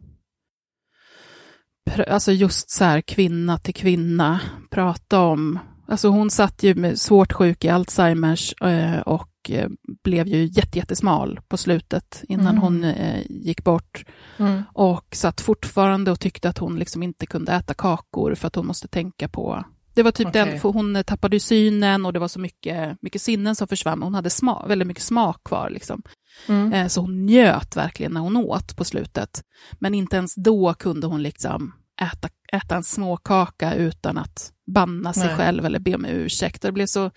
[2.09, 7.33] alltså just så här kvinna till kvinna, prata om, alltså hon satt ju med svårt
[7.33, 9.69] sjuk i Alzheimers eh, och eh,
[10.05, 12.63] blev ju jättesmal på slutet innan mm.
[12.63, 14.05] hon eh, gick bort.
[14.39, 14.63] Mm.
[14.73, 18.67] Och satt fortfarande och tyckte att hon liksom inte kunde äta kakor för att hon
[18.67, 19.65] måste tänka på
[19.99, 20.45] det var typ okay.
[20.45, 24.03] den, för hon tappade ju synen och det var så mycket, mycket sinnen som försvann.
[24.03, 25.71] Hon hade smak, väldigt mycket smak kvar.
[25.71, 26.03] Liksom.
[26.47, 26.89] Mm.
[26.89, 29.43] Så hon njöt verkligen när hon åt på slutet.
[29.79, 35.27] Men inte ens då kunde hon liksom äta, äta en småkaka utan att banna sig
[35.27, 35.37] Nej.
[35.37, 36.63] själv eller be om ursäkt.
[36.63, 37.11] Det blev så,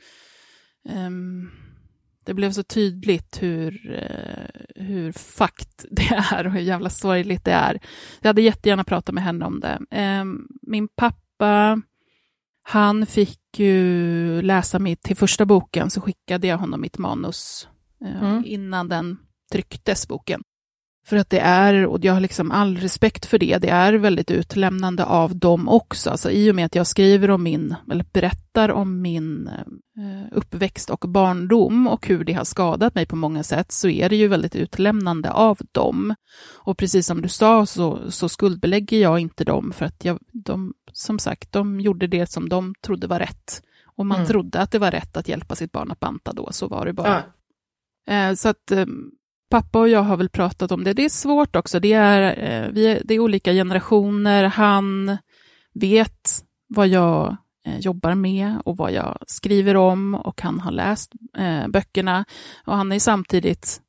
[0.90, 1.52] um,
[2.26, 7.52] det blev så tydligt hur, uh, hur fakt det är och hur jävla sorgligt det
[7.52, 7.80] är.
[8.22, 9.80] Jag hade jättegärna pratat med henne om det.
[10.22, 11.82] Um, min pappa,
[12.64, 17.68] han fick ju läsa mitt, till första boken så skickade jag honom mitt manus
[18.06, 18.44] uh, mm.
[18.46, 19.18] innan den
[19.52, 20.42] trycktes, boken.
[21.06, 24.32] För att det är, och jag har liksom all respekt för det, det är väldigt
[24.32, 26.10] utlämnande av dem också.
[26.10, 30.90] Alltså i och med att jag skriver om min, eller berättar om min eh, uppväxt
[30.90, 34.28] och barndom och hur det har skadat mig på många sätt, så är det ju
[34.28, 36.16] väldigt utlämnande av dem.
[36.54, 40.74] Och precis som du sa så, så skuldbelägger jag inte dem, för att jag, de,
[40.94, 43.62] som sagt, de gjorde det som de trodde var rätt.
[43.96, 44.28] Och man mm.
[44.28, 46.94] trodde att det var rätt att hjälpa sitt barn att banta då, så var det
[46.94, 47.24] bara.
[48.06, 48.14] Ja.
[48.14, 48.86] Eh, så att eh,
[49.52, 50.94] pappa och jag har väl pratat om det.
[50.94, 51.80] Det är svårt också.
[51.80, 54.44] Det är, eh, vi är, det är olika generationer.
[54.44, 55.18] Han
[55.74, 61.12] vet vad jag eh, jobbar med och vad jag skriver om och han har läst
[61.38, 62.26] eh, böckerna.
[62.66, 63.82] Och han är samtidigt,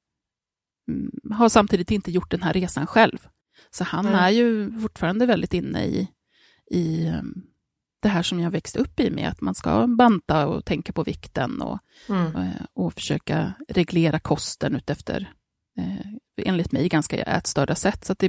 [0.89, 3.19] mm, har samtidigt inte gjort den här resan själv.
[3.71, 4.19] Så han mm.
[4.19, 6.09] är ju fortfarande väldigt inne i,
[6.71, 7.43] i um,
[8.03, 11.05] det här som jag växte upp i med att man ska banta och tänka på
[11.05, 12.35] vikten och, mm.
[12.35, 15.33] och, eh, och, försöka reglera kosten utefter,
[15.79, 16.07] eh,
[16.37, 18.05] enligt mig, ganska ätstörda sätt.
[18.05, 18.27] Så det,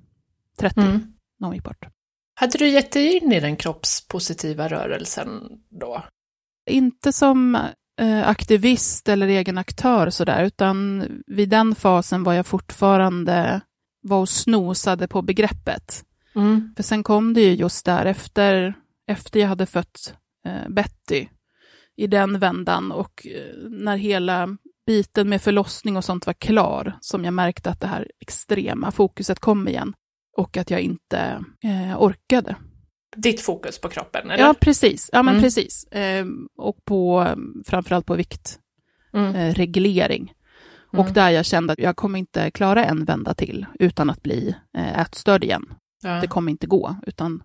[0.58, 1.12] 30 mm.
[1.38, 1.86] när hon gick bort.
[2.34, 6.04] Hade du gett dig in i den kroppspositiva rörelsen då?
[6.68, 7.54] Inte som
[8.00, 13.60] eh, aktivist eller egen aktör sådär, utan vid den fasen var jag fortfarande
[14.02, 16.04] var och snosade på begreppet.
[16.34, 16.72] Mm.
[16.76, 18.74] För sen kom det ju just där efter,
[19.06, 20.14] efter jag hade fött
[20.46, 21.26] eh, Betty,
[21.96, 27.24] i den vändan och eh, när hela biten med förlossning och sånt var klar, som
[27.24, 29.94] jag märkte att det här extrema fokuset kom igen
[30.36, 32.56] och att jag inte eh, orkade.
[33.16, 34.30] Ditt fokus på kroppen?
[34.30, 34.44] Eller?
[34.44, 35.10] Ja, precis.
[35.12, 35.42] Ja, men mm.
[35.42, 35.84] precis.
[35.84, 37.28] Eh, och på,
[37.66, 40.22] framförallt på viktreglering.
[40.22, 40.26] Mm.
[40.26, 40.32] Eh,
[40.90, 41.12] och mm.
[41.12, 45.00] där jag kände att jag kommer inte klara en vända till utan att bli eh,
[45.00, 45.74] ätstörd igen.
[46.02, 46.20] Ja.
[46.20, 47.42] Det kommer inte gå, utan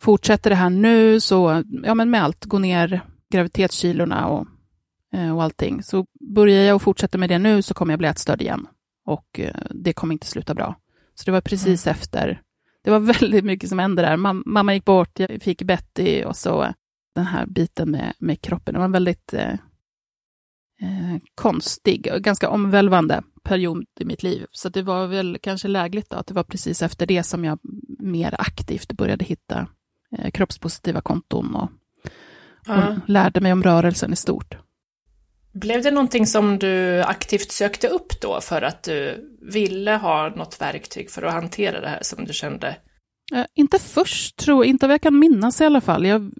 [0.00, 4.46] fortsätter det här nu så, ja men med allt, gå ner graviditetskilorna och,
[5.12, 8.08] eh, och allting, så börjar jag och fortsätter med det nu så kommer jag bli
[8.08, 8.66] ätstörd igen.
[9.04, 10.74] Och eh, det kommer inte sluta bra.
[11.14, 11.96] Så det var precis mm.
[11.96, 12.42] efter.
[12.88, 14.16] Det var väldigt mycket som hände där.
[14.16, 16.74] Mam mamma gick bort, jag fick Betty och så
[17.14, 18.74] den här biten med, med kroppen.
[18.74, 19.52] Det var en väldigt eh,
[20.80, 24.46] eh, konstig och ganska omvälvande period i mitt liv.
[24.50, 27.58] Så det var väl kanske lägligt då, att det var precis efter det som jag
[27.98, 29.66] mer aktivt började hitta
[30.18, 31.70] eh, kroppspositiva konton och,
[32.68, 34.54] och lärde mig om rörelsen i stort.
[35.60, 40.60] Blev det någonting som du aktivt sökte upp då för att du ville ha något
[40.60, 42.76] verktyg för att hantera det här som du kände?
[43.34, 44.70] Uh, inte först, tror jag.
[44.70, 46.06] Inte vad jag kan minnas i alla fall.
[46.06, 46.32] Jag,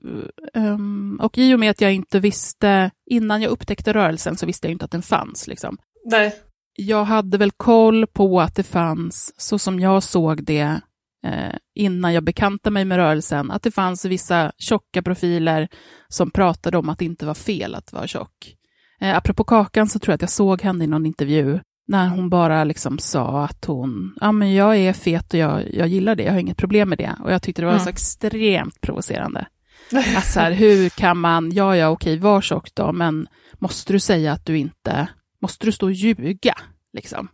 [0.54, 4.66] um, och i och med att jag inte visste, innan jag upptäckte rörelsen så visste
[4.66, 5.46] jag inte att den fanns.
[5.46, 5.78] Liksom.
[6.10, 6.34] Nej.
[6.74, 10.80] Jag hade väl koll på att det fanns, så som jag såg det,
[11.26, 15.68] eh, innan jag bekantade mig med rörelsen, att det fanns vissa tjocka profiler
[16.08, 18.57] som pratade om att det inte var fel att vara tjock.
[19.00, 22.30] Eh, apropå Kakan så tror jag att jag såg henne i någon intervju när hon
[22.30, 26.22] bara liksom sa att hon, ja men jag är fet och jag, jag gillar det,
[26.22, 27.16] jag har inget problem med det.
[27.24, 27.84] Och jag tyckte det var mm.
[27.84, 29.46] så extremt provocerande.
[30.16, 33.26] Att så här, hur kan man, ja ja okej, var tjock då, men
[33.58, 35.08] måste du säga att du inte,
[35.42, 36.54] måste du stå och ljuga?
[36.92, 37.28] Liksom.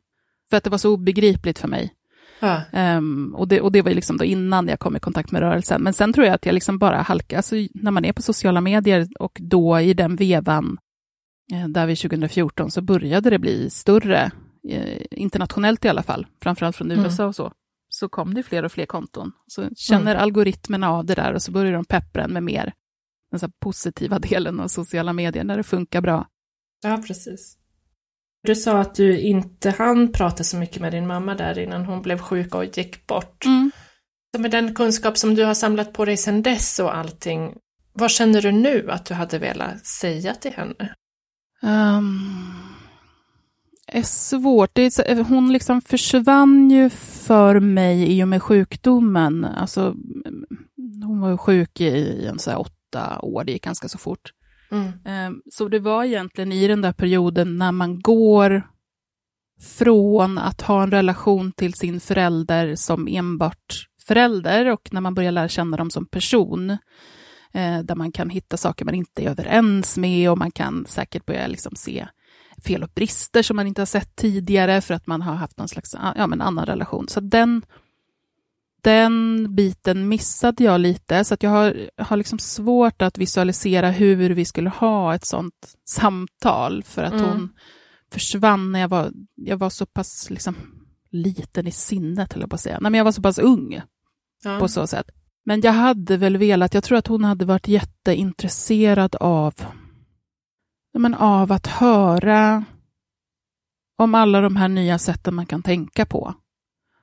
[0.51, 1.93] För att det var så obegripligt för mig.
[2.41, 2.61] Ja.
[2.97, 5.83] Um, och, det, och det var liksom då innan jag kom i kontakt med rörelsen.
[5.83, 8.61] Men sen tror jag att jag liksom bara halkade, alltså när man är på sociala
[8.61, 10.79] medier och då i den vevan
[11.69, 14.31] där vid 2014 så började det bli större,
[14.69, 17.29] eh, internationellt i alla fall, framförallt från USA mm.
[17.29, 17.53] och så,
[17.89, 19.33] så kom det fler och fler konton.
[19.47, 20.23] Så känner mm.
[20.23, 22.73] algoritmerna av det där och så börjar de peppra med mer
[23.31, 26.27] den så positiva delen av sociala medier när det funkar bra.
[26.83, 27.59] Ja, precis.
[28.43, 32.03] Du sa att du inte hann prata så mycket med din mamma där innan hon
[32.03, 33.45] blev sjuk och gick bort.
[33.45, 33.71] Mm.
[34.35, 37.55] Så med den kunskap som du har samlat på dig sedan dess och allting,
[37.93, 40.95] vad känner du nu att du hade velat säga till henne?
[41.65, 42.45] Um,
[43.87, 44.71] är svårt.
[44.73, 49.45] Det är, hon liksom försvann ju för mig i och med sjukdomen.
[49.45, 49.95] Alltså,
[51.05, 54.33] hon var ju sjuk i, en så åtta år, det gick ganska så fort.
[54.71, 54.93] Mm.
[55.05, 58.63] Ehm, så det var egentligen i den där perioden när man går
[59.61, 65.33] från att ha en relation till sin förälder som enbart förälder och när man börjar
[65.33, 66.79] lära känna dem som person,
[67.55, 71.27] eh, där man kan hitta saker man inte är överens med och man kan säkert
[71.27, 72.07] börja liksom se
[72.65, 75.69] fel och brister som man inte har sett tidigare för att man har haft någon
[75.69, 77.09] slags ja, men annan relation.
[77.09, 77.63] Så den,
[78.83, 84.31] den biten missade jag lite, så att jag har, har liksom svårt att visualisera hur
[84.31, 87.25] vi skulle ha ett sånt samtal, för att mm.
[87.25, 87.53] hon
[88.13, 90.57] försvann när jag var, jag var så pass liksom,
[91.11, 92.79] liten i sinnet, höll jag på att säga.
[92.81, 93.81] Nej, men jag var så pass ung
[94.45, 94.59] ja.
[94.59, 95.11] på så sätt.
[95.45, 99.55] Men jag hade väl velat, jag tror att hon hade varit jätteintresserad av,
[100.99, 102.65] men av att höra
[103.99, 106.35] om alla de här nya sätten man kan tänka på,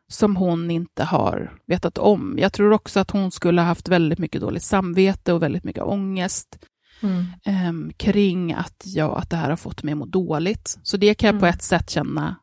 [0.07, 2.35] som hon inte har vetat om.
[2.39, 5.83] Jag tror också att hon skulle ha haft väldigt mycket dåligt samvete och väldigt mycket
[5.83, 6.65] ångest
[7.01, 7.25] mm.
[7.45, 10.79] eh, kring att, ja, att det här har fått mig att må dåligt.
[10.83, 11.39] Så det kan jag mm.
[11.39, 12.35] på ett sätt känna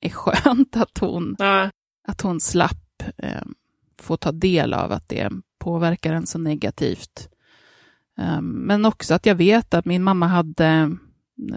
[0.00, 1.70] är skönt att hon, ja.
[2.08, 3.42] att hon slapp eh,
[4.02, 7.28] få ta del av att det påverkar en så negativt.
[8.18, 10.96] Um, men också att jag vet att min mamma hade,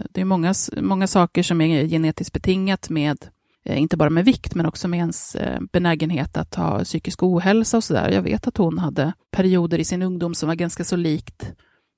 [0.09, 3.27] det är många, många saker som är genetiskt betingat med,
[3.65, 7.77] eh, inte bara med vikt, men också med ens eh, benägenhet att ha psykisk ohälsa
[7.77, 8.09] och sådär.
[8.09, 11.51] Jag vet att hon hade perioder i sin ungdom som var ganska så likt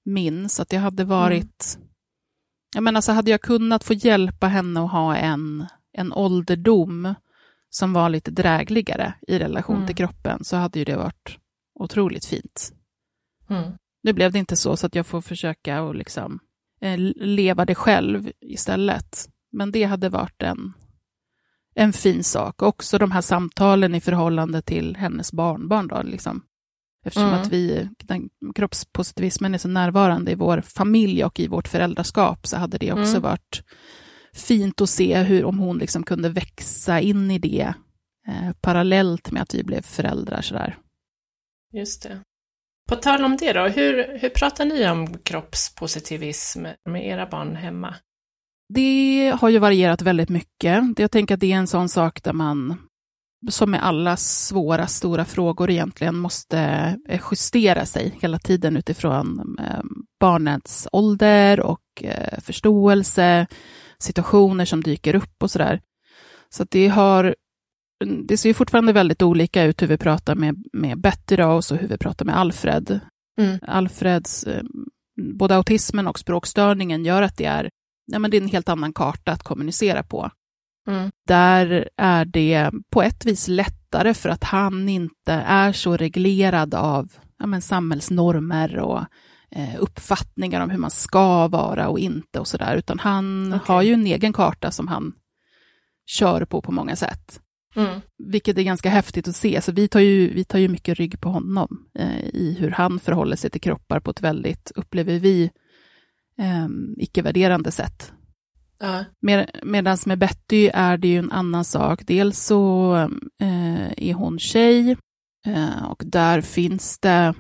[0.05, 1.87] min, så att det hade varit, mm.
[2.75, 7.13] jag menar, så hade jag kunnat få hjälpa henne att ha en, en ålderdom
[7.69, 9.87] som var lite drägligare i relation mm.
[9.87, 11.37] till kroppen så hade ju det varit
[11.79, 12.73] otroligt fint.
[13.49, 13.71] Mm.
[14.03, 16.39] Nu blev det inte så, så att jag får försöka att liksom,
[16.81, 19.29] eh, leva det själv istället.
[19.51, 20.73] Men det hade varit en,
[21.75, 22.61] en fin sak.
[22.61, 25.87] Också de här samtalen i förhållande till hennes barnbarn.
[25.87, 26.43] Då, liksom.
[27.05, 27.41] Eftersom mm.
[27.41, 32.57] att vi, den, kroppspositivismen är så närvarande i vår familj och i vårt föräldraskap så
[32.57, 33.21] hade det också mm.
[33.21, 33.63] varit
[34.33, 37.73] fint att se hur, om hon liksom kunde växa in i det
[38.27, 40.41] eh, parallellt med att vi blev föräldrar.
[40.41, 40.77] Sådär.
[41.73, 42.19] Just det.
[42.89, 47.95] På tal om det då, hur, hur pratar ni om kroppspositivism med era barn hemma?
[48.73, 50.83] Det har ju varierat väldigt mycket.
[50.99, 52.77] Jag tänker att det är en sån sak där man,
[53.49, 56.59] som med alla svåra, stora frågor egentligen, måste
[57.09, 59.83] eh, justera sig hela tiden utifrån eh,
[60.19, 61.79] barnets ålder och
[62.41, 63.47] förståelse,
[64.03, 65.81] situationer som dyker upp och sådär.
[66.49, 67.35] Så det har
[68.05, 71.65] det ser ju fortfarande väldigt olika ut hur vi pratar med, med Betty då, och
[71.65, 72.99] så hur vi pratar med Alfred.
[73.41, 73.59] Mm.
[73.61, 74.63] Alfreds, eh,
[75.21, 77.69] både autismen och språkstörningen gör att det är,
[78.05, 80.31] ja, men det är en helt annan karta att kommunicera på.
[80.87, 81.11] Mm.
[81.27, 87.11] Där är det på ett vis lättare för att han inte är så reglerad av
[87.39, 89.05] ja, men samhällsnormer och
[89.79, 93.75] uppfattningar om hur man ska vara och inte och sådär, utan han okay.
[93.75, 95.13] har ju en egen karta som han
[96.05, 97.41] kör på på många sätt.
[97.75, 98.01] Mm.
[98.17, 101.21] Vilket är ganska häftigt att se, så vi tar ju, vi tar ju mycket rygg
[101.21, 105.51] på honom eh, i hur han förhåller sig till kroppar på ett väldigt, upplever vi,
[106.39, 108.13] eh, icke-värderande sätt.
[108.83, 109.01] Uh.
[109.21, 112.01] Med, Medan med Betty är det ju en annan sak.
[112.03, 112.95] Dels så
[113.41, 114.97] eh, är hon tjej
[115.45, 117.33] eh, och där finns det,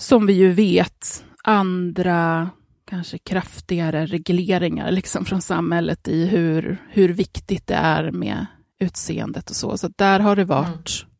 [0.00, 2.50] som vi ju vet, andra
[2.84, 8.46] kanske kraftigare regleringar liksom från samhället i hur, hur viktigt det är med
[8.78, 9.78] utseendet och så.
[9.78, 11.12] Så där har det varit mm.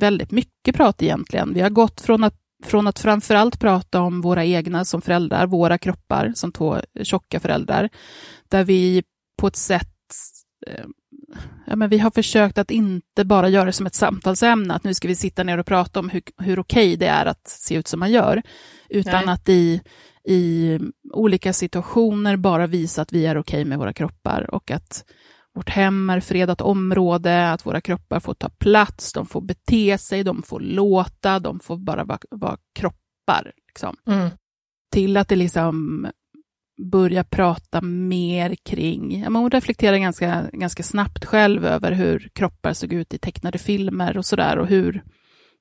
[0.00, 1.54] väldigt mycket prat egentligen.
[1.54, 2.34] Vi har gått från att,
[2.64, 7.88] från att framförallt prata om våra egna som föräldrar, våra kroppar som två tjocka föräldrar,
[8.48, 9.02] där vi
[9.36, 10.14] på ett sätt
[10.66, 10.86] eh,
[11.66, 14.94] ja, men vi har försökt att inte bara göra det som ett samtalsämne, att nu
[14.94, 17.88] ska vi sitta ner och prata om hur, hur okej det är att se ut
[17.88, 18.42] som man gör,
[18.88, 19.34] utan Nej.
[19.34, 19.80] att i,
[20.24, 20.78] i
[21.12, 25.04] olika situationer bara visa att vi är okej med våra kroppar och att
[25.54, 30.24] vårt hem är fredat område, att våra kroppar får ta plats, de får bete sig,
[30.24, 33.52] de får låta, de får bara vara, vara kroppar.
[33.68, 33.96] Liksom.
[34.06, 34.30] Mm.
[34.92, 36.06] Till att det liksom
[36.78, 42.92] börja prata mer kring, ja, hon reflekterar ganska, ganska snabbt själv över hur kroppar såg
[42.92, 45.04] ut i tecknade filmer och sådär och hur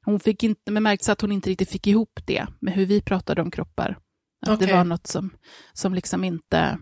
[0.06, 3.02] hon fick inte, men märkte att hon inte riktigt fick ihop det med hur vi
[3.02, 3.98] pratade om kroppar.
[4.42, 4.68] Att okay.
[4.68, 5.30] det var något som,
[5.74, 6.78] som liksom inte,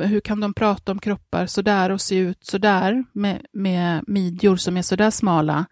[0.00, 4.76] hur kan de prata om kroppar sådär och se ut sådär med, med midjor som
[4.76, 5.66] är sådär smala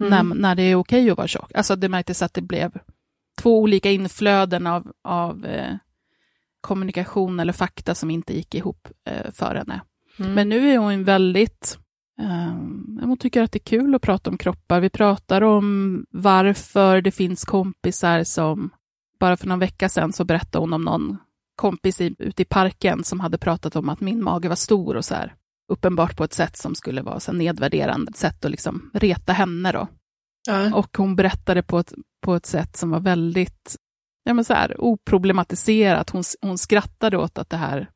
[0.00, 0.10] mm.
[0.10, 1.50] när, när det är okej att vara tjock.
[1.54, 2.72] Alltså det märktes att det blev
[3.40, 5.74] två olika inflöden av, av eh,
[6.60, 9.80] kommunikation eller fakta som inte gick ihop eh, för henne.
[10.18, 10.34] Mm.
[10.34, 11.78] Men nu är hon väldigt
[12.20, 14.80] eh, hon tycker att det är kul att prata om kroppar.
[14.80, 18.70] Vi pratar om varför det finns kompisar som,
[19.20, 21.18] bara för någon vecka sedan så berättade hon om någon
[21.56, 25.04] kompis i, ute i parken som hade pratat om att min mage var stor och
[25.04, 25.34] så här.
[25.72, 29.88] Uppenbart på ett sätt som skulle vara så nedvärderande, sätt att liksom reta henne då.
[30.46, 30.74] Ja.
[30.74, 31.92] Och hon berättade på ett,
[32.22, 33.76] på ett sätt som var väldigt
[34.24, 36.10] ja, men så här, oproblematiserat.
[36.10, 37.90] Hon, hon skrattade åt att det här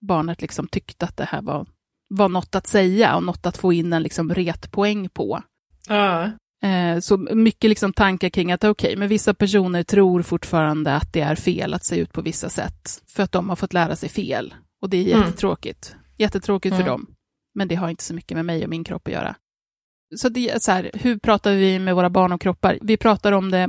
[0.00, 1.66] barnet liksom tyckte att det här var,
[2.08, 5.42] var något att säga och något att få in en liksom retpoäng på.
[5.88, 6.30] Ja.
[6.62, 11.12] Eh, så mycket liksom tankar kring att okej, okay, men vissa personer tror fortfarande att
[11.12, 13.96] det är fel att se ut på vissa sätt, för att de har fått lära
[13.96, 14.54] sig fel.
[14.82, 15.26] Och det är Mm.
[15.26, 15.96] jättetråkigt.
[16.16, 16.92] Jättetråkigt för Mm.
[16.92, 17.06] dem.
[17.54, 19.36] Men det har inte så mycket med mig och min kropp att göra.
[20.16, 22.78] Så det är så här, hur pratar vi med våra barn om kroppar?
[22.82, 23.68] Vi pratar om det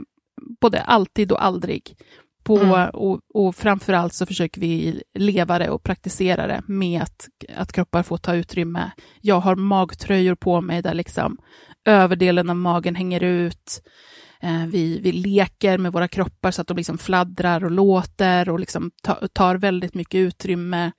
[0.62, 1.96] både alltid och aldrig.
[2.44, 2.90] På, Mm.
[2.90, 7.72] och, och framför allt så försöker vi leva det och praktisera det med att, att
[7.72, 8.92] kroppar får ta utrymme.
[9.22, 11.38] Jag har magtröjor på mig där liksom
[11.86, 13.82] överdelen av magen hänger ut.
[14.42, 18.60] Eh, vi, vi leker med våra kroppar så att de liksom fladdrar och låter och
[18.60, 20.92] liksom ta, tar väldigt mycket utrymme.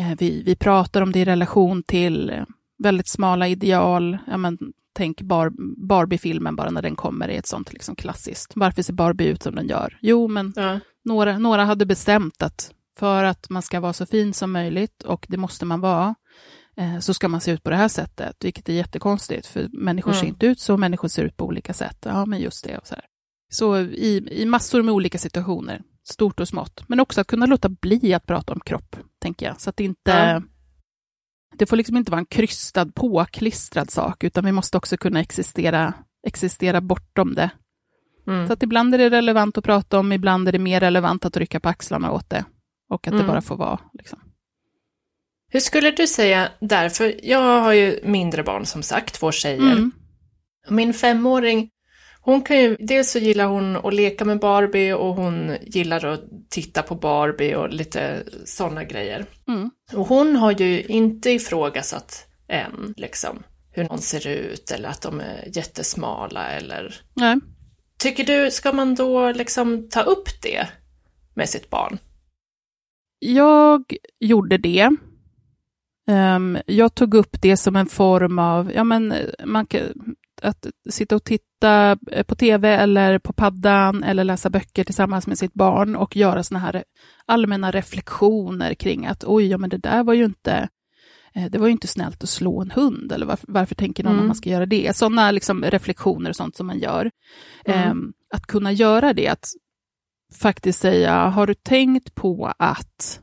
[0.00, 2.44] Eh, vi, vi pratar om det i relation till
[2.82, 4.18] väldigt smala ideal.
[4.26, 4.58] Ja, men,
[4.96, 5.52] tänk bar,
[5.86, 8.52] Barbie-filmen bara när den kommer, är ett sånt liksom klassiskt.
[8.56, 9.98] Varför ser Barbie ut som den gör?
[10.00, 10.80] Jo, men Ja.
[11.04, 15.26] några, några hade bestämt att för att man ska vara så fin som möjligt, och
[15.28, 16.14] det måste man vara,
[16.76, 20.12] eh, så ska man se ut på det här sättet, vilket är jättekonstigt, för människor
[20.12, 20.28] ser Mm.
[20.28, 21.98] inte ut så, människor ser ut på olika sätt.
[22.04, 22.78] Ja, men just det.
[22.78, 23.04] Och så här.
[23.52, 27.68] så i, i massor med olika situationer, stort och smått, men också att kunna låta
[27.68, 30.42] bli att prata om kropp, tänker jag, så att inte Ja.
[31.58, 35.94] Det får liksom inte vara en krystad, påklistrad sak, utan vi måste också kunna existera,
[36.26, 37.50] existera bortom det.
[38.26, 38.46] Mm.
[38.46, 41.36] Så att ibland är det relevant att prata om, ibland är det mer relevant att
[41.36, 42.44] rycka på axlarna åt det.
[42.90, 43.26] Och att Mm.
[43.26, 43.78] det bara får vara.
[43.92, 44.18] Liksom.
[45.48, 47.14] Hur skulle du säga därför?
[47.22, 49.72] Jag har ju mindre barn som sagt, två tjejer.
[49.72, 49.92] Mm.
[50.68, 51.70] Min femåring,
[52.26, 56.20] hon kan ju, dels så gillar hon att leka med Barbie och hon gillar att
[56.50, 59.26] titta på Barbie och lite sådana grejer.
[59.48, 59.70] Mm.
[59.92, 65.20] Och hon har ju inte ifrågasatt än, liksom, hur någon ser ut eller att de
[65.20, 67.00] är jättesmala eller...
[67.14, 67.36] Nej.
[67.98, 70.66] Tycker du, ska man då liksom ta upp det
[71.34, 71.98] med sitt barn?
[73.18, 74.90] Jag gjorde det.
[76.08, 79.14] Ehm, jag tog upp det som en form av, ja men,
[79.44, 80.16] man kan,
[80.46, 85.38] att sitta och titta eh, på tv eller på paddan eller läsa böcker tillsammans med
[85.38, 86.84] sitt barn och göra såna här
[87.26, 90.68] allmänna reflektioner kring att oj, ja men det där var ju inte,
[91.34, 94.12] eh, det var ju inte snällt att slå en hund, eller varför, varför tänker någon
[94.12, 94.24] Mm.
[94.24, 94.96] att man ska göra det?
[94.96, 97.10] Sådana liksom reflektioner och sånt som man gör.
[97.64, 97.90] Mm.
[97.90, 99.48] Ehm, att kunna göra det, att
[100.34, 103.20] faktiskt säga, har du tänkt på att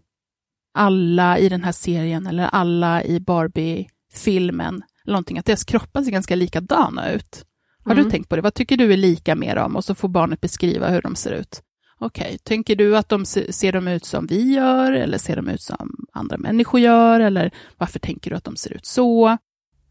[0.73, 6.11] alla i den här serien eller alla i Barbie-filmen, eller någonting, att deras kroppar ser
[6.11, 7.45] ganska likadana ut?
[7.85, 8.03] Har Mm.
[8.03, 8.41] du tänkt på det?
[8.41, 9.75] Vad tycker du är lika med dem?
[9.75, 11.61] Och så får barnet beskriva hur de ser ut.
[11.99, 15.49] Okej, tänker du att de se- ser de ut som vi gör, eller ser de
[15.49, 19.37] ut som andra människor gör, eller varför tänker du att de ser ut så?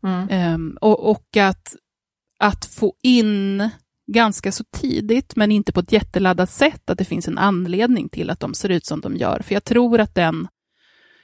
[0.04, 0.28] Mm.
[0.30, 1.76] Ehm, och och att,
[2.38, 3.68] att få in
[4.12, 8.30] ganska så tidigt, men inte på ett jätteladdat sätt, att det finns en anledning till
[8.30, 9.40] att de ser ut som de gör.
[9.44, 10.48] För jag tror att den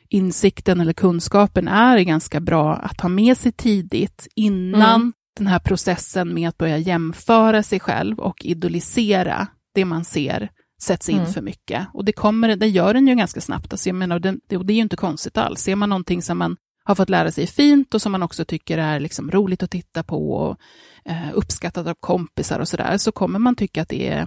[0.09, 5.13] insikten eller kunskapen är ganska bra att ha med sig tidigt, innan Mm.
[5.37, 10.49] den här processen med att börja jämföra sig själv och idolisera det man ser
[10.83, 11.33] sätts in Mm.
[11.33, 11.87] för mycket.
[11.95, 13.73] Och det, kommer, det gör den ju ganska snabbt.
[13.73, 15.61] Alltså jag menar, det, det, är ju inte konstigt alls.
[15.61, 18.79] Ser man någonting som man har fått lära sig fint och som man också tycker
[18.79, 20.57] är liksom roligt att titta på och
[21.05, 24.21] eh, uppskattat av kompisar och sådär, så kommer man tycka att det är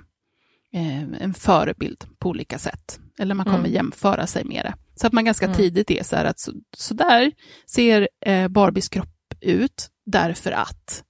[0.73, 2.99] eh, en förebild på olika sätt.
[3.19, 3.71] Eller man kommer Mm.
[3.71, 4.73] jämföra sig med det.
[5.01, 5.57] Så att man ganska Mm.
[5.57, 7.31] tidigt är så här att så, så där
[7.71, 9.07] ser eh, Barbies kropp
[9.41, 11.03] ut, därför att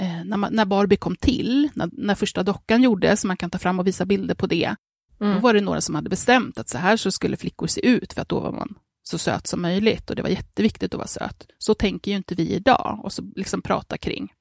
[0.00, 3.58] eh, när, man, när Barbie kom till, när, när första dockan gjordes, man kan ta
[3.58, 4.74] fram och visa bilder på det,
[5.18, 5.40] då Mm.
[5.40, 8.22] var det några som hade bestämt att så här så skulle flickor se ut, för
[8.22, 11.46] att då var man så söt som möjligt och det var jätteviktigt att vara söt.
[11.58, 14.32] Så tänker ju inte vi idag och så liksom prata kring.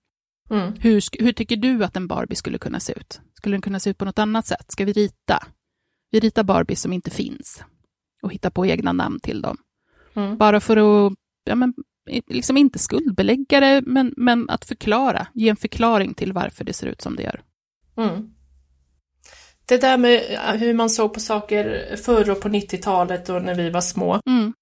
[0.50, 0.74] Mm.
[0.80, 3.22] Hur, hur tycker du att en Barbie skulle kunna se ut?
[3.34, 4.72] Skulle den kunna se ut på något annat sätt?
[4.72, 5.44] Ska vi rita?
[6.12, 7.64] Vi ritar Barbie som inte finns
[8.22, 9.58] och hittar på egna namn till dem.
[10.16, 10.38] Mm.
[10.38, 11.14] Bara för att,
[11.46, 11.74] ja men,
[12.28, 16.88] liksom inte skuldbelägga det, men, men att förklara, ge en förklaring till varför det ser
[16.88, 17.42] ut som det gör.
[17.98, 18.34] Mm.
[19.66, 20.22] Det där med
[20.60, 24.22] hur man såg på saker förr och på 90-talet och när vi var små.
[24.26, 24.54] Mm.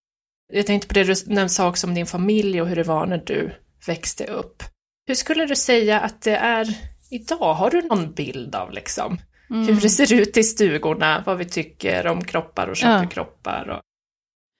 [0.53, 3.23] Jag tänkte på det du nämnde sak som din familj och hur det var när
[3.25, 3.51] du
[3.87, 4.63] växte upp.
[5.07, 6.77] Hur skulle du säga att det är
[7.11, 7.53] idag?
[7.53, 9.17] Har du någon bild av liksom
[9.49, 9.67] Mm.
[9.67, 13.09] hur det ser ut i stugorna, vad vi tycker om kroppar och köper Ja.
[13.09, 13.67] kroppar?
[13.69, 13.81] Och...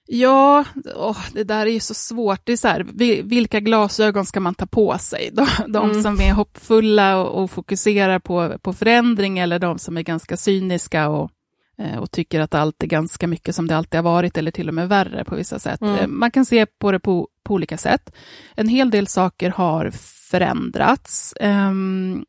[0.08, 0.64] Ja,
[0.96, 2.40] åh, det där är ju så svårt.
[2.44, 5.30] Det är så här, vi- vilka glasögon ska man ta på sig?
[5.32, 6.02] De, de Mm.
[6.02, 11.08] som är hoppfulla och, och fokuserar på, på förändring eller de som är ganska cyniska
[11.08, 11.30] och
[11.78, 14.68] eh, och tycker att allt är ganska mycket som det alltid har varit, eller till
[14.68, 15.80] och med värre på vissa sätt.
[15.80, 15.94] Mm.
[15.98, 18.14] Eh, man kan se på det på, på olika sätt.
[18.54, 19.90] En hel del saker har
[20.30, 21.34] förändrats.
[21.40, 22.24] Um,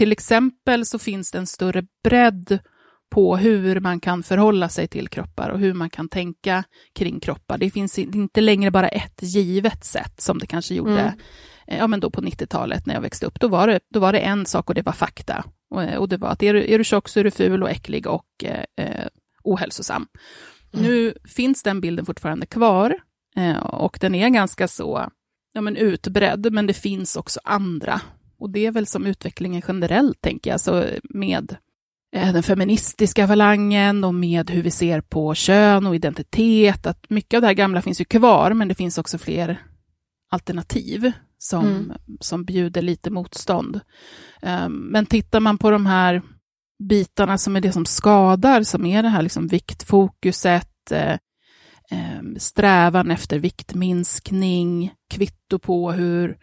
[0.00, 2.58] till exempel så finns det en större bredd
[3.10, 7.58] på hur man kan förhålla sig till kroppar och hur man kan tänka kring kroppar.
[7.58, 11.14] Det finns inte längre bara ett givet sätt som det kanske gjorde mm.
[11.66, 13.40] ja, men då på 90-talet när jag växte upp.
[13.40, 15.44] Då var, det, då var det en sak och det var fakta.
[15.70, 17.70] Och, och det var att är du, är du tjock så är du ful och
[17.70, 18.44] äcklig och
[18.76, 19.06] eh,
[19.44, 20.06] ohälsosam.
[20.72, 20.86] Mm.
[20.86, 22.96] Nu finns den bilden fortfarande kvar
[23.36, 25.10] eh, och den är ganska så
[25.52, 28.00] ja, men utbredd, men det finns också andra.
[28.40, 31.56] Och det är väl som utvecklingen generellt, tänker jag, så med
[32.12, 36.86] Eh, den feministiska falangen och med hur vi ser på kön och identitet.
[36.86, 39.62] Att mycket av det här gamla finns ju kvar, men det finns också fler
[40.30, 41.92] alternativ som, mm.
[42.20, 43.80] som bjuder lite motstånd.
[44.42, 46.22] Um, men tittar man på de här
[46.88, 51.12] bitarna som är det som skadar, som är det här liksom viktfokuset, eh,
[51.90, 56.38] eh, strävan efter viktminskning, kvitto på hur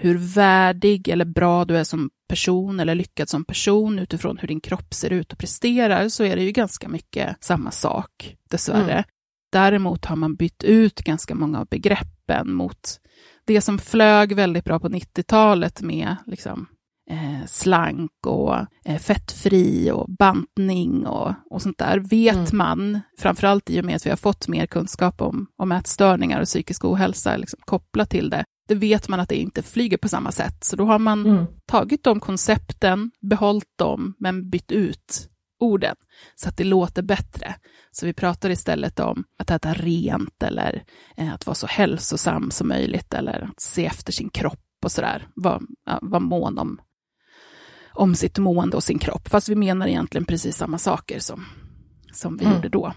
[0.00, 4.60] hur värdig eller bra du är som person eller lyckad som person utifrån hur din
[4.60, 8.92] kropp ser ut och presterar, så är det ju ganska mycket samma sak, dessvärre.
[8.92, 9.04] Mm.
[9.52, 13.00] Däremot har man bytt ut ganska många av begreppen mot
[13.46, 16.66] det som flög väldigt bra på 90-talet med liksom,
[17.10, 22.56] eh, slank och eh, fettfri och bantning och, och sånt där, vet mm.
[22.58, 26.46] man, framförallt i och med att vi har fått mer kunskap om, om ätstörningar och
[26.46, 30.32] psykisk ohälsa liksom, kopplat till det, det vet man att det inte flyger på samma
[30.32, 30.64] sätt.
[30.64, 31.46] Så då har man mm.
[31.66, 35.28] tagit de koncepten, behållit dem, men bytt ut
[35.60, 35.96] orden
[36.34, 37.54] så att det låter bättre.
[37.90, 40.84] Så vi pratar istället om att äta rent eller
[41.16, 45.28] eh, att vara så hälsosam som möjligt eller att se efter sin kropp och sådär.
[45.34, 45.60] Vara
[46.02, 46.80] var mån om,
[47.92, 49.28] om sitt mående och sin kropp.
[49.28, 51.44] Fast vi menar egentligen precis samma saker som,
[52.12, 52.56] som vi mm.
[52.56, 52.92] gjorde då.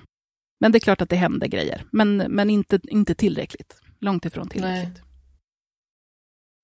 [0.59, 3.81] Men det är klart att det händer grejer, men, men inte, inte tillräckligt.
[4.01, 4.93] Långt ifrån tillräckligt.
[4.93, 5.10] Nej.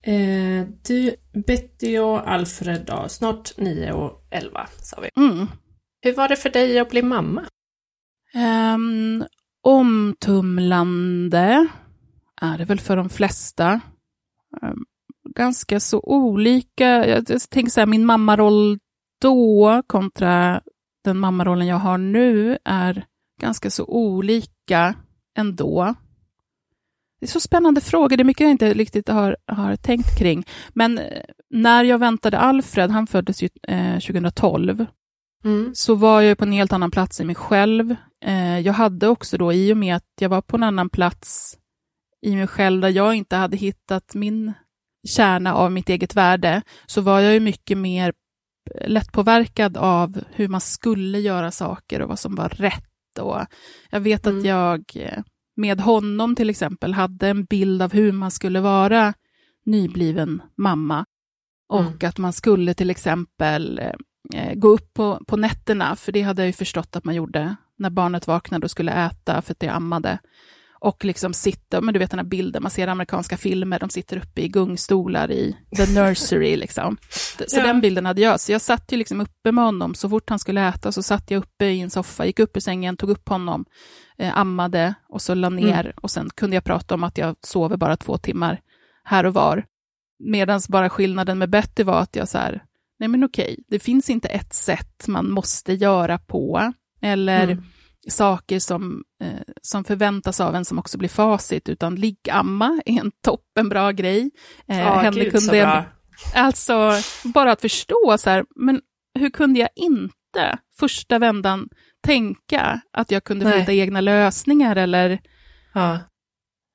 [0.07, 1.15] Eh, du,
[1.47, 5.09] Betty och Alfred då, snart 9 och 11 sa vi.
[5.23, 5.47] Mm.
[6.01, 7.45] Hur var det för dig att bli mamma?
[8.73, 9.25] Um,
[9.63, 10.87] omtumlande
[12.41, 13.81] är det väl för de flesta.
[14.61, 14.85] Um,
[15.35, 16.85] ganska så olika.
[16.85, 18.79] Jag, jag tänker så här, min mammaroll
[19.21, 20.61] då kontra
[21.03, 23.05] den mammarollen jag har nu är
[23.41, 24.95] ganska så olika
[25.37, 25.95] ändå.
[27.19, 30.45] Det är så spännande frågor, det är mycket jag inte riktigt har, har tänkt kring.
[30.73, 34.85] Men eh, när jag väntade Alfred, han föddes ju eh, 2012,
[35.43, 35.71] mm.
[35.75, 37.95] så var jag på en helt annan plats i mig själv.
[38.25, 41.57] Eh, jag hade också då, i och med att jag var på en annan plats
[42.21, 44.53] i mig själv, där jag inte hade hittat min
[45.07, 48.13] kärna av mitt eget värde, så var jag ju mycket mer
[48.85, 53.19] lättpåverkad av hur man skulle göra saker och vad som var rätt.
[53.19, 53.45] Och
[53.89, 54.39] jag vet mm.
[54.39, 55.23] att jag eh,
[55.57, 59.13] med honom till exempel hade en bild av hur man skulle vara
[59.65, 61.05] nybliven mamma.
[61.69, 62.09] Och mm.
[62.09, 63.79] att man skulle till exempel
[64.33, 67.55] eh, gå upp på, på nätterna, för det hade jag ju förstått att man gjorde
[67.77, 70.19] när barnet vaknade och skulle äta för att jag ammade.
[70.79, 74.17] Och liksom sitta, men du vet den här bilden, man ser amerikanska filmer, de sitter
[74.17, 76.97] uppe i gungstolar i the nursery liksom.
[77.47, 77.63] Så ja.
[77.63, 78.39] den bilden hade jag.
[78.39, 81.31] Så jag satt ju liksom uppe med honom, så fort han skulle äta så satt
[81.31, 83.65] jag uppe i en soffa, gick upp ur sängen, tog upp honom,
[84.17, 85.93] eh, ammade och så la ner mm.
[86.01, 88.59] och sen kunde jag prata om att jag sover bara två timmar
[89.03, 89.65] här och var.
[90.19, 92.63] Medan bara skillnaden med Betty var att jag så här,
[92.99, 97.63] nej men okej, det finns inte ett sätt man måste göra på, eller mm.
[98.09, 103.11] Saker som, eh, som förväntas av en som också blir facit, utan liggamma är en
[103.23, 104.31] toppenbra grej.
[104.67, 105.85] Eh, ja, gud, kunde bra.
[106.33, 106.93] Alltså,
[107.23, 108.81] bara att förstå så här, men
[109.19, 111.69] hur kunde jag inte första vändan
[112.03, 113.59] tänka att jag kunde Nej.
[113.59, 115.19] hitta egna lösningar eller...
[115.73, 115.99] Ja.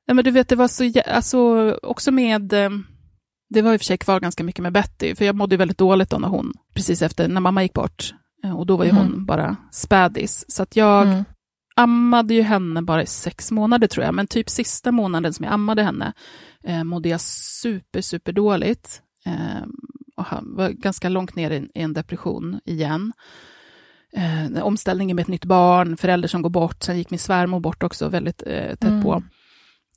[0.07, 0.15] ja.
[0.15, 2.71] men du vet, det var så, alltså också med, eh,
[3.51, 5.79] det var i och för sig kvar ganska mycket med Betty, för jag mådde väldigt
[5.79, 8.15] dåligt då när hon, precis efter, när mamma gick bort,
[8.57, 9.03] och då var ju mm.
[9.03, 11.25] hon bara spädis, så att jag mm.
[11.77, 15.55] ammade ju henne bara i sex månader tror jag, men typ sista månaden som jag
[15.55, 16.13] ammade henne
[16.65, 19.03] eh, mådde jag super, super dåligt.
[19.27, 19.63] Eh,
[20.17, 23.13] och var ganska långt ner i, en depression igen
[24.17, 27.83] eh, omställningen med ett nytt barn, förälder som går bort, sen gick min svärmor bort
[27.83, 29.03] också väldigt eh, tätt mm.
[29.03, 29.23] på.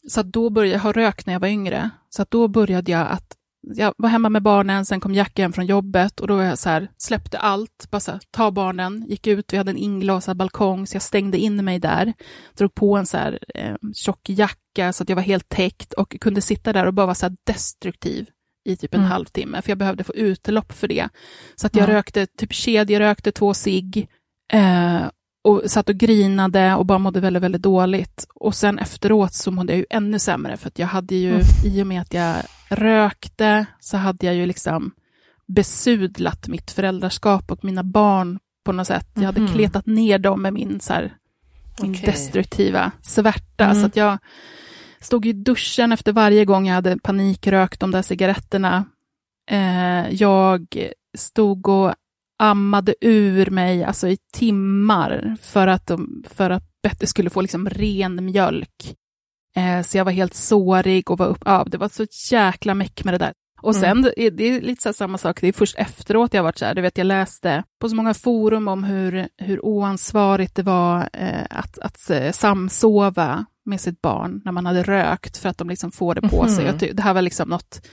[0.09, 3.37] Så då började jag ha rökt när jag var yngre, så då började jag att
[3.75, 6.59] jag var hemma med barnen, sen kom Jack hem från jobbet och då var jag
[6.59, 10.37] så här, släppte allt, bara så här, ta barnen, gick ut, vi hade en inglasad
[10.37, 12.13] balkong, så jag stängde in mig där,
[12.57, 16.15] drog på en så här eh, tjock jacka så att jag var helt täckt och
[16.21, 18.29] kunde sitta där och bara vara så här destruktiv
[18.65, 19.11] i typ en mm.
[19.11, 21.09] halvtimme, för jag behövde få utlopp för det.
[21.55, 21.95] Så att jag mm.
[21.95, 24.07] rökte, typ kedjerökte två cigg,
[24.53, 25.01] eh,
[25.45, 28.27] och satt och grinade och bara mådde väldigt, väldigt dåligt.
[28.35, 31.45] Och sen efteråt så mådde jag ju ännu sämre, för att jag hade ju, mm.
[31.65, 32.35] i och med att jag
[32.69, 34.91] rökte, så hade jag ju liksom
[35.47, 39.07] besudlat mitt föräldraskap och mina barn på något sätt.
[39.13, 39.53] Jag hade mm.
[39.53, 41.13] kletat ner dem med min, så här,
[41.81, 42.05] min okay.
[42.05, 43.65] destruktiva svärta.
[43.65, 43.75] Mm.
[43.75, 44.17] Så att jag
[44.99, 48.85] stod i duschen efter varje gång jag hade panikrökt de där cigaretterna.
[49.51, 51.93] Eh, jag stod och
[52.39, 57.69] ammade ur mig alltså i timmar för att, de, för att Betty skulle få liksom
[57.69, 58.95] ren mjölk.
[59.55, 63.03] Eh, så jag var helt sårig och var upp, ja, det var så jäkla meck
[63.03, 63.33] med det där.
[63.61, 64.35] Och sen, mm.
[64.35, 66.81] det, är lite så samma sak, det är först efteråt jag varit så här, du
[66.81, 71.79] vet jag läste på så många forum om hur, hur oansvarigt det var eh, att,
[71.79, 76.15] att eh, samsova med sitt barn när man hade rökt för att de liksom får
[76.15, 76.55] det på mm.
[76.55, 76.65] sig.
[76.65, 77.87] Jag det här var liksom något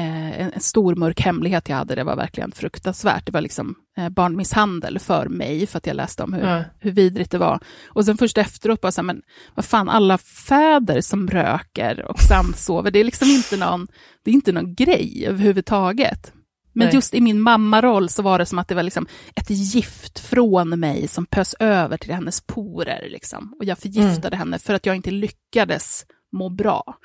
[0.00, 1.94] en, en, stor mörk hemlighet jag hade.
[1.94, 3.26] Det var verkligen fruktansvärt.
[3.26, 6.62] Det var liksom eh, barnmisshandel för mig, för att jag läste om hur, mm.
[6.78, 7.60] hur vidrigt det var.
[7.86, 9.22] Och sen först efteråt bara så här, men
[9.54, 13.88] vad fan, alla fäder som röker och samsover, det är liksom inte någon,
[14.24, 16.32] det är inte någon grej överhuvudtaget.
[16.74, 16.94] Men Nej.
[16.94, 20.80] just i min mammaroll så var det som att det var liksom ett gift från
[20.80, 23.08] mig som pös över till hennes porer.
[23.10, 23.54] Liksom.
[23.58, 24.38] Och jag förgiftade mm.
[24.38, 26.96] henne för att jag inte lyckades må bra.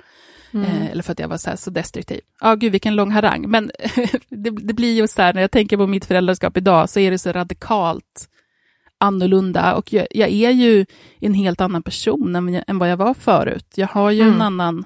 [0.52, 0.66] Mm.
[0.66, 2.22] Eh, eller för att jag var så, så destruktiv.
[2.42, 3.50] Ja, ah, gud vilken lång harang.
[3.50, 3.72] Men
[4.30, 7.12] det, det, blir ju så här, när jag tänker på mitt föräldraskap idag, så är
[7.12, 8.30] det så radikalt
[8.98, 9.76] annorlunda.
[9.76, 10.86] Och jag, jag är ju
[11.20, 13.74] en helt annan person än, än, vad jag var förut.
[13.76, 14.34] Jag har ju mm.
[14.34, 14.86] en annan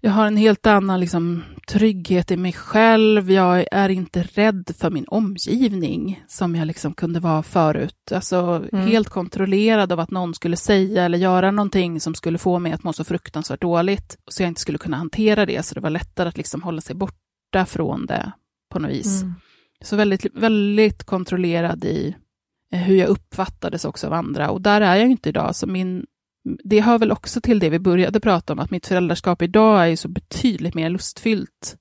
[0.00, 3.30] jag har en helt annan liksom, trygghet i mig själv.
[3.30, 8.12] Jag är inte rädd för min omgivning som jag liksom kunde vara förut.
[8.12, 8.86] Alltså mm.
[8.86, 12.84] helt kontrollerad av att någon skulle säga eller göra någonting som skulle få mig att
[12.84, 14.18] må så fruktansvärt dåligt.
[14.28, 16.96] Så jag inte skulle kunna hantera det, så det var lättare att liksom hålla sig
[16.96, 18.32] borta från det
[18.72, 19.22] på något vis.
[19.22, 19.34] Mm.
[19.84, 22.16] Så väldigt, väldigt kontrollerad i
[22.72, 24.50] eh, hur jag uppfattades också av andra.
[24.50, 26.06] Och där är jag inte idag, så min
[26.64, 29.96] det hör väl också till det vi började prata om, att mitt föräldraskap idag är
[29.96, 31.76] så betydligt mer lustfyllt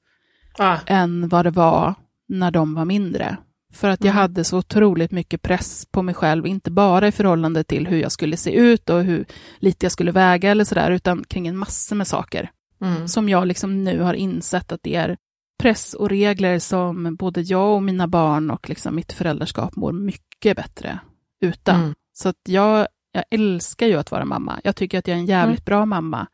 [0.58, 0.78] ah.
[0.86, 1.96] än vad det var
[2.28, 3.38] när de var mindre.
[3.74, 4.22] För att jag mm.
[4.22, 8.12] hade så otroligt mycket press på mig själv, inte bara i förhållande till hur jag
[8.12, 9.26] skulle se ut och hur
[9.60, 12.52] lite jag skulle väga eller sådär, utan kring en massa med saker.
[12.82, 13.08] Mm.
[13.08, 15.18] Som jag liksom nu har insett att det är
[15.60, 20.58] press och regler som både jag och mina barn och liksom mitt föräldraskap mår mycket
[20.58, 21.00] bättre
[21.42, 21.82] utan.
[21.82, 21.94] Mm.
[22.14, 24.62] Så att jag jag älskar ju att vara mamma.
[24.64, 25.66] Jag tycker att jag är en jävligt mm.
[25.66, 26.28] bra mamma.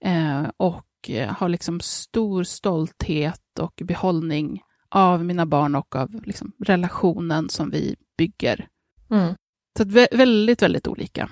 [0.00, 6.52] Eh, och eh, har liksom stor stolthet och behållning av mina barn och av liksom
[6.64, 8.68] relationen som vi bygger.
[9.10, 9.34] Mm.
[9.78, 9.84] Så
[10.16, 11.30] väldigt, väldigt olika.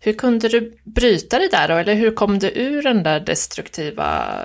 [0.00, 1.74] Hur kunde du bryta det där då?
[1.74, 4.36] Eller hur kom du ur den där destruktiva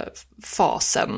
[0.43, 1.11] fasen?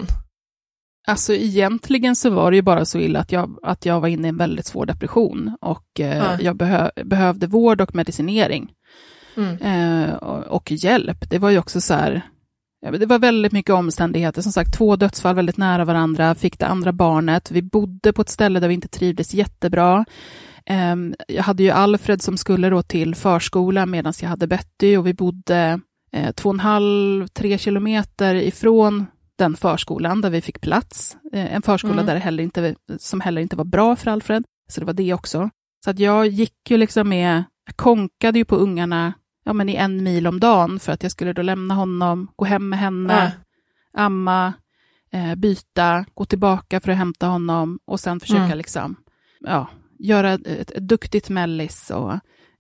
[1.08, 4.28] Alltså egentligen så var det ju bara så illa att jag, att jag var inne
[4.28, 6.38] i en väldigt svår depression och eh, ja.
[6.42, 8.72] jag behö, behövde vård och medicinering.
[9.38, 9.58] Mm.
[9.58, 11.30] Eh, och, och, hjälp.
[11.30, 12.22] Det var ju också så här,
[12.82, 14.42] det var väldigt mycket omständigheter.
[14.42, 17.52] Som sagt, två dödsfall väldigt nära varandra, fick det andra barnet.
[17.52, 20.06] Vi bodde på ett ställe där vi inte trivdes jättebra.
[20.66, 20.96] Eh,
[21.28, 25.14] jag hade ju Alfred som skulle då till förskola medan jag hade Betty och vi
[25.14, 25.80] bodde
[26.12, 29.06] eh, två och en halv, tre kilometer ifrån
[29.38, 31.18] den förskolan där vi fick plats.
[31.34, 32.06] Eh, en förskola mm.
[32.06, 35.50] där heller inte, som heller inte var bra för Alfred, så det var det också.
[35.84, 39.14] Så att jag gick ju liksom med, jag konkade ju på ungarna
[39.48, 42.46] ja, men i en mil om dagen för att jag skulle då lämna honom, gå
[42.46, 43.32] hem med henne, äh.
[43.94, 44.54] amma,
[45.12, 48.58] eh, byta, gå tillbaka för att hämta honom och sen försöka mm.
[48.58, 48.96] liksom,
[49.40, 49.70] ja,
[50.00, 52.14] göra ett, ett duktigt mellis och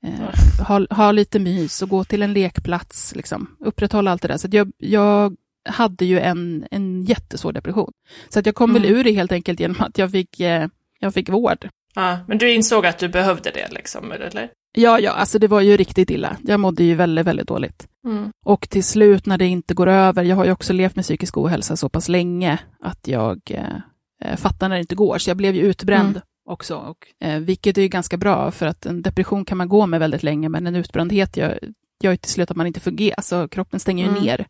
[0.03, 4.37] eh, ha, ha lite mys och gå till en lekplats, liksom, upprätthålla allt det där.
[4.37, 5.35] Så jag, jag
[5.67, 7.91] hade ju en, en jättesvår depression.
[8.29, 8.81] Så att jag kom mm.
[8.81, 10.67] väl ur det helt enkelt genom att jag fick, eh,
[10.99, 11.69] jag fick vård.
[11.95, 14.49] Ja, men du insåg att du behövde det, liksom, eller?
[14.79, 16.37] Ja, ja, alltså det var ju riktigt illa.
[16.43, 17.87] Jag mådde ju väldigt, väldigt dåligt.
[18.05, 18.31] Mm.
[18.45, 21.37] Och till slut när det inte går över, jag har ju också levt med psykisk
[21.37, 23.39] ohälsa så pass länge att jag
[24.23, 26.21] eh, fattar när det inte går, så jag blev ju utbränd mm.
[26.49, 29.85] också, och, eh, vilket är ju ganska bra, för att en depression kan man gå
[29.85, 31.59] med väldigt länge, men en utbrändhet gör,
[32.03, 34.23] gör ju till slut att man inte fungerar, alltså kroppen stänger ju mm.
[34.23, 34.47] ner.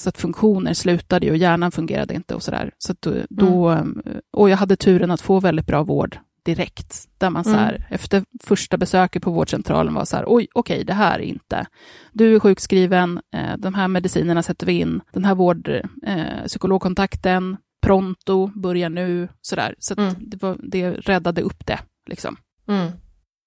[0.00, 2.70] Så att funktioner slutade och hjärnan fungerade inte och sådär.
[2.78, 4.02] Så då, då mm.
[4.32, 7.82] Och jag hade turen att få väldigt bra vård direkt, där man så här, mm.
[7.90, 11.66] efter första besöket på vårdcentralen var så här, oj, okej, okay, det här är inte.
[12.12, 15.68] Du är sjukskriven, eh, de här medicinerna sätter vi in, den här vård,
[16.06, 19.74] eh, psykologkontakten, pronto, börjar nu, sådär.
[19.78, 20.14] Så, så mm.
[20.18, 22.36] det, var, det räddade upp det, liksom.
[22.68, 22.90] Mm.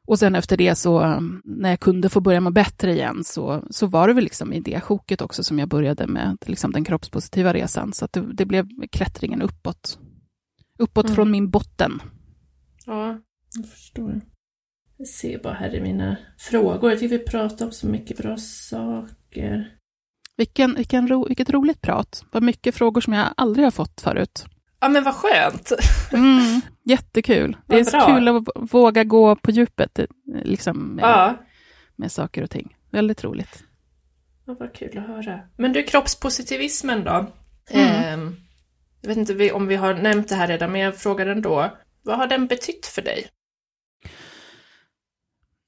[0.08, 3.64] Och sen efter det så, um, när jag kunde få börja må bättre igen, så,
[3.70, 6.84] så var det väl liksom i det sjoket också som jag började med liksom den
[6.84, 7.94] kroppspositiva resan.
[7.94, 10.00] Så det, det blev klättringen uppåt.
[10.80, 11.16] Uppåt mm.
[11.16, 12.02] från min botten.
[12.86, 13.20] Ja,
[13.56, 14.22] jag förstår.
[14.98, 16.90] Jag ser bara här i mina frågor.
[16.92, 19.78] Jag tycker vi pratar om så mycket bra saker.
[20.38, 22.26] Vilken, vilken ro, vilket roligt prat.
[22.32, 24.46] Vad mycket frågor som jag aldrig har fått förut.
[24.84, 25.72] Ja, men vad skönt.
[26.14, 27.58] Mm, jättekul.
[27.68, 30.00] Det är så kul att våga gå på djupet
[30.44, 31.36] liksom, med, ja.
[31.96, 32.76] med saker och ting.
[32.92, 33.64] Väldigt roligt.
[34.46, 35.40] Ja, vad kul att höra.
[35.58, 37.26] Men du, kroppspositivismen då?
[37.70, 38.30] Mm.
[38.30, 38.34] Eh,
[39.02, 41.72] jag vet inte om vi har nämnt det här redan, men jag frågar ändå.
[42.02, 43.28] Vad har den betytt för dig?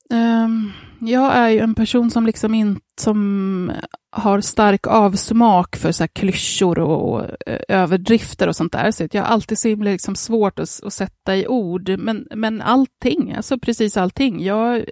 [0.09, 3.71] Um, jag är ju en person som liksom inte som
[4.15, 8.91] har stark avsmak för så här klyschor och, och eh, överdrifter och sånt där.
[8.91, 11.89] Så jag har alltid så liksom svårt att, att, sätta i ord.
[11.99, 14.43] Men, men allting, alltså precis allting.
[14.43, 14.85] Jag,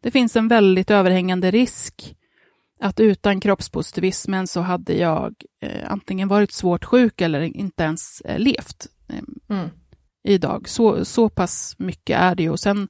[0.00, 2.14] det finns en väldigt överhängande risk
[2.80, 8.38] att utan kroppspositivismen så hade jag eh, antingen varit svårt sjuk eller inte ens eh,
[8.38, 9.68] levt eh, mm.
[10.24, 10.68] idag.
[10.68, 12.50] Så, så pass mycket är det ju.
[12.50, 12.88] Och sen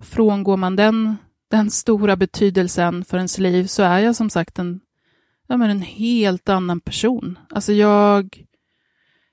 [0.00, 1.16] frångår man den,
[1.50, 4.80] den stora betydelsen för ens liv så är jag som sagt en,
[5.46, 7.38] ja, men en helt annan person.
[7.50, 8.44] Alltså jag,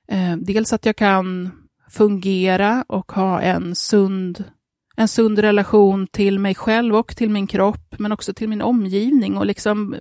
[0.08, 1.52] eh, dels att jag kan
[1.90, 4.44] fungera och ha en sund
[4.96, 9.38] en sund relation till mig själv och till min kropp, men också till min omgivning
[9.38, 9.96] och liksom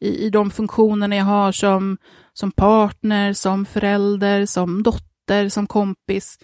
[0.00, 1.98] i, i de funktionerna jag har som,
[2.32, 6.38] som partner, som förälder, som dotter, som kompis.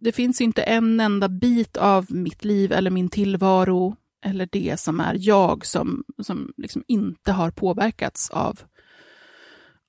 [0.00, 5.00] Det finns inte en enda bit av mitt liv eller min tillvaro eller det som
[5.00, 8.60] är jag som, som liksom inte har påverkats av,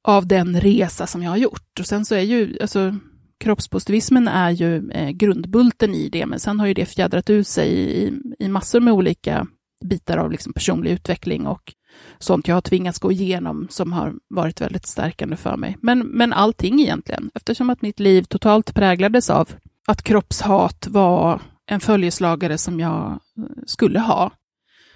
[0.03, 1.79] av den resa som jag har gjort.
[1.79, 2.95] Och sen så är ju, alltså,
[3.39, 7.69] kroppspositivismen är ju eh, grundbulten i det, men sen har ju det fjädrat ut sig
[7.69, 9.47] i, i massor med olika
[9.85, 11.73] bitar av liksom personlig utveckling och
[12.19, 15.77] sånt jag har tvingats gå igenom som har varit väldigt stärkande för mig.
[15.81, 19.49] Men, men allting egentligen, eftersom att mitt liv totalt präglades av
[19.87, 24.31] att kroppshat var en följeslagare som jag eh, skulle ha,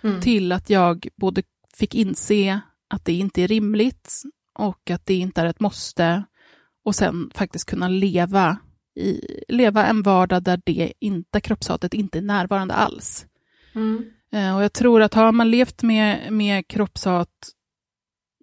[0.04, 0.22] mm.
[0.22, 1.44] till att jag både
[1.74, 4.12] fick inse att det inte är rimligt
[4.60, 6.24] och att det inte är ett måste
[6.86, 8.58] och sen faktiskt kunna leva,
[8.96, 13.26] i, leva en vardag där det inte, kroppshatet inte är närvarande alls.
[13.76, 14.12] Mm.
[14.32, 17.30] Eh, och jag tror att har man levt med, med kroppshat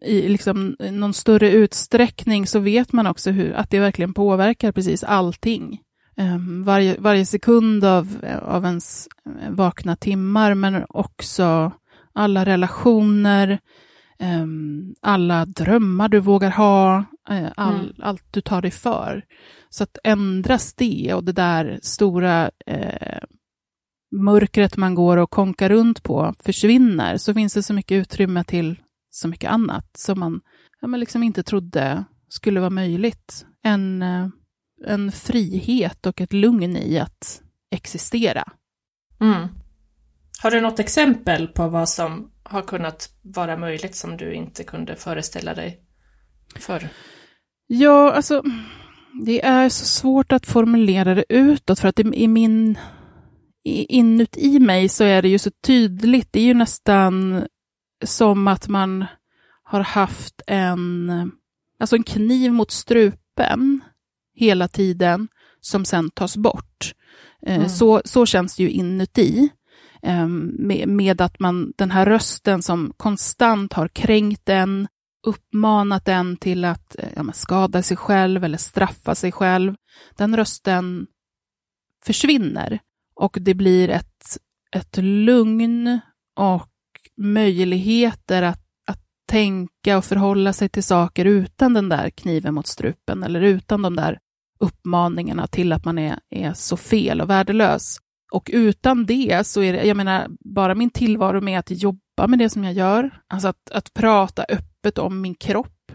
[0.04, 5.04] i liksom någon större utsträckning så vet man också hur, att det verkligen påverkar precis
[5.04, 5.80] allting.
[6.16, 9.08] Um, varje, varje sekund av, av ens
[9.50, 11.72] vakna timmar, men också
[12.12, 13.58] alla relationer,
[14.42, 17.92] um, alla drömmar du vågar ha, Eh, all, mm.
[17.98, 19.24] allt du tar dig för.
[19.68, 23.18] Så att ändras det och det där stora eh,
[24.16, 28.76] mörkret man går och konkar runt på försvinner, så finns det så mycket utrymme till
[29.10, 30.40] så mycket annat som man
[30.80, 33.46] ja, men liksom inte trodde skulle vara möjligt.
[33.62, 34.28] En, eh,
[34.84, 38.52] en frihet och ett lugn i att existera.
[39.20, 39.48] Mm.
[40.42, 44.96] Har du något exempel på vad som har kunnat vara möjligt som du inte kunde
[44.96, 45.80] föreställa dig
[46.56, 46.88] förr?
[47.66, 48.42] Ja, alltså,
[49.24, 52.78] det är så svårt att formulera det utåt, för att i min,
[53.64, 56.28] inuti mig så är det ju så tydligt.
[56.32, 57.46] Det är ju nästan
[58.04, 59.04] som att man
[59.62, 61.10] har haft en,
[61.80, 63.80] alltså en kniv mot strupen
[64.34, 65.28] hela tiden,
[65.60, 66.92] som sen tas bort.
[67.46, 67.68] Eh, mm.
[67.68, 69.48] Så, så känns det ju inuti.
[70.02, 74.88] Ehm, med, med att man, den här rösten som konstant har kränkt en,
[75.26, 79.74] uppmanat en till att eh, ja, skada sig själv eller straffa sig själv,
[80.16, 81.06] den rösten
[82.06, 82.78] försvinner
[83.20, 84.38] och det blir ett,
[84.76, 86.00] ett lugn
[86.36, 86.70] och
[87.16, 93.22] möjligheter att, att tänka och förhålla sig till saker utan den där kniven mot strupen
[93.22, 94.18] eller utan de där
[94.60, 97.98] uppmaningarna till att man är, är så fel och värdelös.
[98.32, 102.38] Och utan det så är det, jag menar, bara min tillvaro med att jobba med
[102.38, 105.92] det som jag gör, alltså att, att prata öppet om min kropp,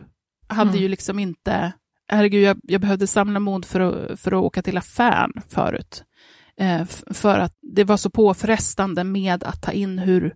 [0.47, 0.81] hade mm.
[0.81, 1.73] ju liksom inte,
[2.07, 6.03] herregud, jag, jag behövde samla mod för att, för att åka till affären förut.
[6.57, 10.35] Eh, för att det var så påfrestande med att ta in hur,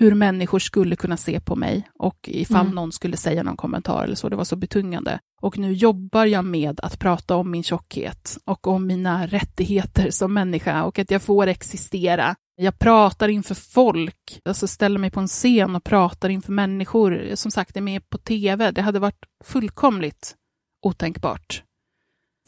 [0.00, 2.74] hur människor skulle kunna se på mig och ifall mm.
[2.74, 5.18] någon skulle säga någon kommentar eller så, det var så betungande.
[5.40, 10.34] Och nu jobbar jag med att prata om min tjockhet och om mina rättigheter som
[10.34, 12.34] människa och att jag får existera.
[12.56, 17.30] Jag pratar inför folk, alltså ställer mig på en scen och pratar inför människor.
[17.34, 18.70] Som sagt, är med på tv.
[18.70, 20.34] Det hade varit fullkomligt
[20.82, 21.62] otänkbart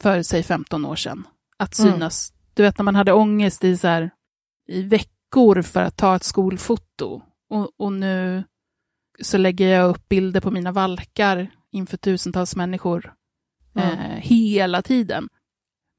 [0.01, 1.27] för, säg 15 år sedan,
[1.57, 1.93] att mm.
[1.93, 2.31] synas.
[2.31, 2.37] Mm.
[2.53, 4.09] Du vet, när man hade ångest i, så här,
[4.67, 7.21] i veckor för att ta ett skolfoto
[7.51, 8.43] och, och nu
[9.21, 13.13] så lägger jag upp bilder på mina valkar inför tusentals människor
[13.75, 13.99] mm.
[13.99, 15.29] eh, hela tiden.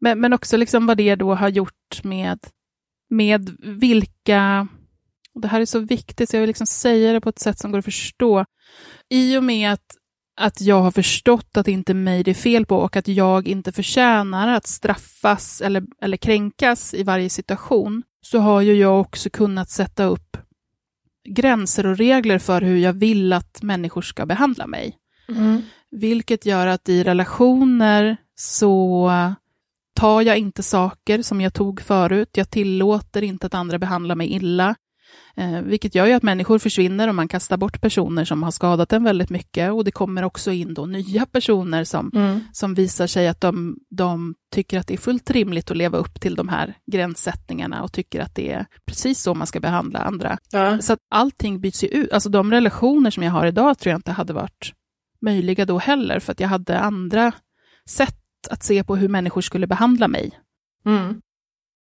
[0.01, 2.39] Men, men också liksom vad det då har gjort med,
[3.11, 4.69] med vilka,
[5.35, 7.59] och det här är så viktigt så jag vill liksom säga det på ett sätt
[7.59, 8.45] som går att förstå,
[9.09, 9.97] i och med att
[10.37, 13.09] att jag har förstått att det inte är mig det är fel på och att
[13.09, 19.01] jag inte förtjänar att straffas eller, eller kränkas i varje situation, så har ju jag
[19.01, 20.37] också kunnat sätta upp
[21.25, 24.97] gränser och regler för hur jag vill att människor ska behandla mig.
[25.29, 25.63] Mm.
[25.91, 29.11] Vilket gör att i relationer så
[29.95, 32.31] tar jag inte saker som jag tog förut.
[32.33, 34.75] Jag tillåter inte att andra behandlar mig illa.
[35.37, 38.93] Eh, vilket gör ju att människor försvinner och man kastar bort personer som har skadat
[38.93, 39.73] en väldigt mycket.
[39.73, 42.41] Och det kommer också in då nya personer som, mm.
[42.53, 46.21] som visar sig att de, de tycker att det är fullt rimligt att leva upp
[46.21, 50.39] till de här gränssättningarna och tycker att det är precis så man ska behandla andra.
[50.53, 50.79] Ja.
[50.79, 52.13] Så att allting byts ju ut.
[52.13, 54.73] Alltså de relationer som jag har idag tror jag inte hade varit
[55.21, 57.33] möjliga då heller, för att jag hade andra
[57.89, 58.19] sätt
[58.51, 60.31] att se på hur människor skulle behandla mig.
[60.87, 61.21] Mm.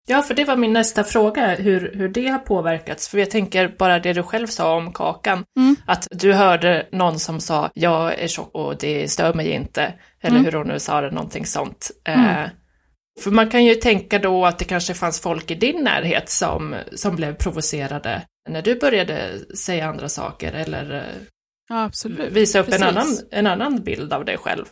[0.08, 3.08] Ja, för det var min nästa fråga, hur, hur det har påverkats.
[3.08, 5.76] För jag tänker bara det du själv sa om Kakan, mm.
[5.86, 10.38] att du hörde någon som sa jag är tjock och det stör mig inte, eller
[10.38, 10.45] mm.
[10.45, 11.91] hur hon nu sa det, någonting sånt.
[12.03, 12.26] Mm.
[12.26, 12.49] Eh,
[13.24, 16.76] för man kan ju tänka då att det kanske fanns folk i din närhet som,
[16.95, 21.22] som blev provocerade när du började säga andra saker eller eh,
[21.70, 21.89] ja,
[22.32, 24.66] visa upp en annan, en annan bild av dig själv.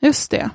[0.00, 0.50] Just det.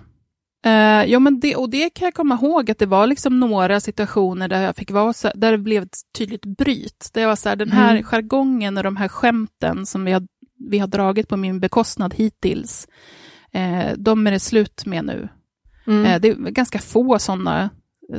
[0.66, 3.80] Uh, ja, men det, och det kan jag komma ihåg att det var liksom några
[3.80, 7.10] situationer där jag fick vara så, där det blev ett tydligt bryt.
[7.14, 8.04] Det var så här, den här mm.
[8.04, 10.28] jargongen och de här skämten som vi har,
[10.70, 12.88] vi har dragit på min bekostnad hittills,
[13.56, 15.30] uh, de är det slut med nu.
[15.88, 16.06] Mm.
[16.06, 17.70] Uh, det är ganska få sådana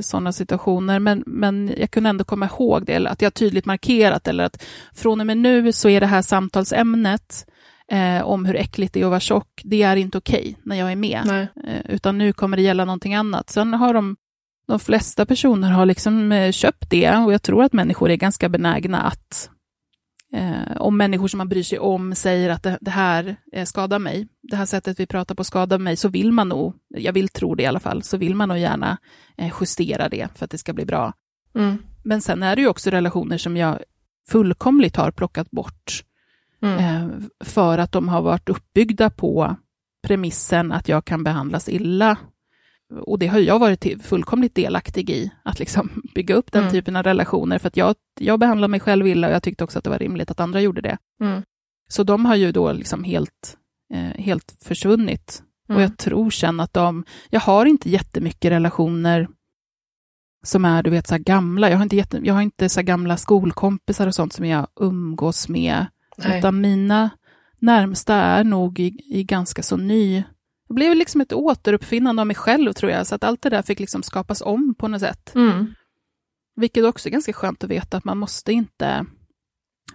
[0.01, 4.29] såna situationer, men, men jag kunde ändå komma ihåg det, eller att jag tydligt markerat,
[4.29, 4.65] eller att
[4.95, 7.47] från och med nu så är det här samtalsämnet
[7.89, 10.77] eh, om hur äckligt det är att vara tjock, det är inte okej okay när
[10.77, 11.49] jag är med.
[11.67, 13.51] Eh, utan nu kommer det gälla någonting annat.
[13.51, 14.17] Sen har de,
[14.67, 18.49] de flesta personer har liksom eh, köpt det och jag tror att människor är ganska
[18.49, 19.51] benägna att
[20.35, 23.99] Eh, om människor som man bryr sig om säger att det, det här eh, skadar
[23.99, 27.29] mig, det här sättet vi pratar på skadar mig, så vill man nog, jag vill
[27.29, 28.99] tro det i alla fall, så vill man nog gärna
[29.37, 31.13] eh, justera det för att det ska bli bra.
[31.55, 31.79] Mm.
[32.05, 33.79] Men sen är det ju också relationer som jag
[34.29, 36.05] fullkomligt har plockat bort
[36.63, 36.79] Mm.
[36.79, 39.57] Eh, för att de har varit uppbyggda på
[40.07, 42.17] premissen att jag kan behandlas illa.
[43.01, 46.73] Och det har jag varit fullkomligt delaktig i, att liksom bygga upp den mm.
[46.73, 49.79] typen av relationer, för att jag, jag behandlar mig själv illa och jag tyckte också
[49.79, 50.99] att det var rimligt att andra gjorde det.
[51.21, 51.43] Mm.
[51.89, 53.57] Så de har ju då liksom helt,
[53.95, 55.43] eh, helt försvunnit.
[55.69, 55.97] Och jag mm.
[55.97, 59.29] tror sen att de, jag har inte jättemycket relationer
[60.43, 61.71] som är, du vet, så gamla.
[61.71, 65.49] Jag har inte, jätte, jag har inte så gamla skolkompisar och sånt som jag umgås
[65.49, 65.87] med
[66.25, 66.39] Nej.
[66.39, 67.11] Utan mina
[67.59, 70.25] närmsta är nog i, i ganska så ny...
[70.69, 73.63] Det blev liksom ett återuppfinnande av mig själv, tror jag, så att allt det där
[73.63, 75.35] fick liksom skapas om på något sätt.
[75.35, 75.75] Mm.
[76.57, 79.07] Vilket också är ganska skönt att veta att man måste inte...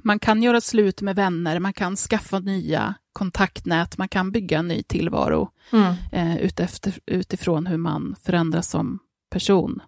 [0.01, 4.67] Man kan göra slut med vänner, man kan skaffa nya kontaktnät, man kan bygga en
[4.67, 5.93] ny tillvaro mm.
[6.11, 8.99] eh, utefter, utifrån hur man förändras som
[9.29, 9.81] person.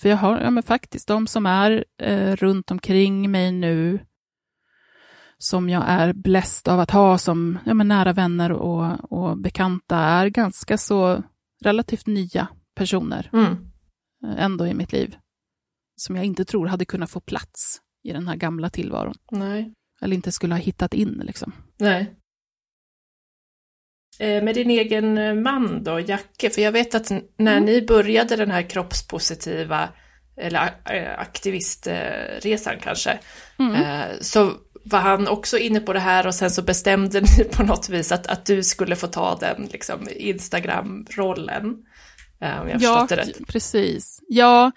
[0.00, 3.98] För jag har ja, men faktiskt de som är eh, runt omkring mig nu,
[5.42, 9.96] som jag är bläst av att ha som ja, men nära vänner och, och bekanta
[9.96, 11.22] är ganska så
[11.64, 13.56] relativt nya personer mm.
[14.38, 15.16] Ändå i mitt liv.
[15.96, 19.14] Som jag inte tror hade kunnat få plats i den här gamla tillvaron.
[19.30, 19.72] Nej.
[20.00, 21.52] Eller inte skulle ha hittat in liksom.
[21.78, 22.14] Nej.
[24.18, 27.64] Eh, med din egen eh, man då, Jacke, för jag vet att när mm.
[27.64, 29.88] ni började den här kroppspositiva,
[30.36, 30.70] eller
[31.18, 33.18] aktivistresan kanske,
[33.58, 34.06] mm.
[34.20, 34.52] så
[34.84, 38.12] var han också inne på det här och sen så bestämde ni på något vis
[38.12, 41.76] att, att du skulle få ta den liksom, Instagram-rollen.
[42.40, 43.46] Eh, om jag ja, det rätt.
[43.48, 44.20] precis.
[44.28, 44.72] Ja,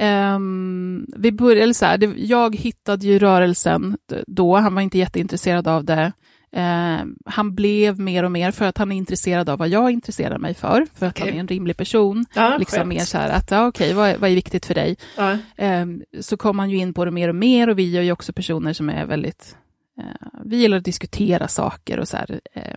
[0.00, 5.68] um, vi började så här, det, jag hittade ju rörelsen då, han var inte jätteintresserad
[5.68, 6.12] av det.
[6.56, 10.38] Uh, han blev mer och mer för att han är intresserad av vad jag intresserar
[10.38, 11.28] mig för, för att okay.
[11.28, 12.26] han är en rimlig person.
[12.34, 14.96] Ja, liksom mer så här att, ja, okej, okay, vad, vad, är viktigt för dig?
[15.16, 15.32] Ja.
[15.32, 15.86] Uh,
[16.20, 18.32] så kom han ju in på det mer och mer och vi är ju också
[18.32, 19.56] personer som är väldigt,
[19.98, 22.74] uh, vi gillar att diskutera saker och så här, eh,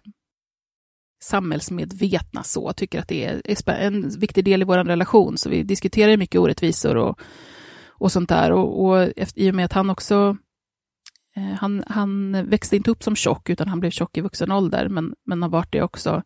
[1.24, 6.18] samhällsmedvetna så, tycker att det är, en viktig del i vår relation, så vi diskuterar
[6.18, 7.20] mycket orättvisor och,
[7.88, 8.52] och sånt där.
[8.52, 10.45] Och, och efter, i och med att han också Eh,
[11.60, 15.14] han, han växte inte upp som tjock, utan han blev tjock i vuxen ålder, men,
[15.26, 16.24] men har varit det också.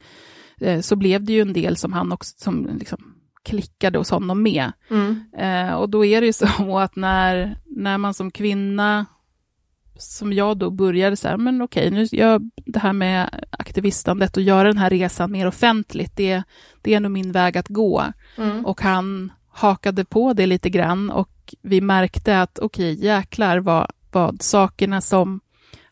[0.62, 4.44] Eh, så blev det ju en del som han också som liksom klickade hos honom
[4.44, 4.72] med.
[4.90, 5.24] Mm.
[5.38, 9.06] Eh, och då är det ju så att när, när man som kvinna,
[9.98, 14.44] som jag då började så här, men okej, nu gör det här med aktivistandet och
[14.44, 16.44] göra den här resan mer offentligt, det,
[16.82, 18.04] det är nog min väg att gå.
[18.38, 18.66] Mm.
[18.66, 24.42] Och han hakade på det lite grann och vi märkte att okej, jäklar vad, vad
[24.42, 25.40] sakerna som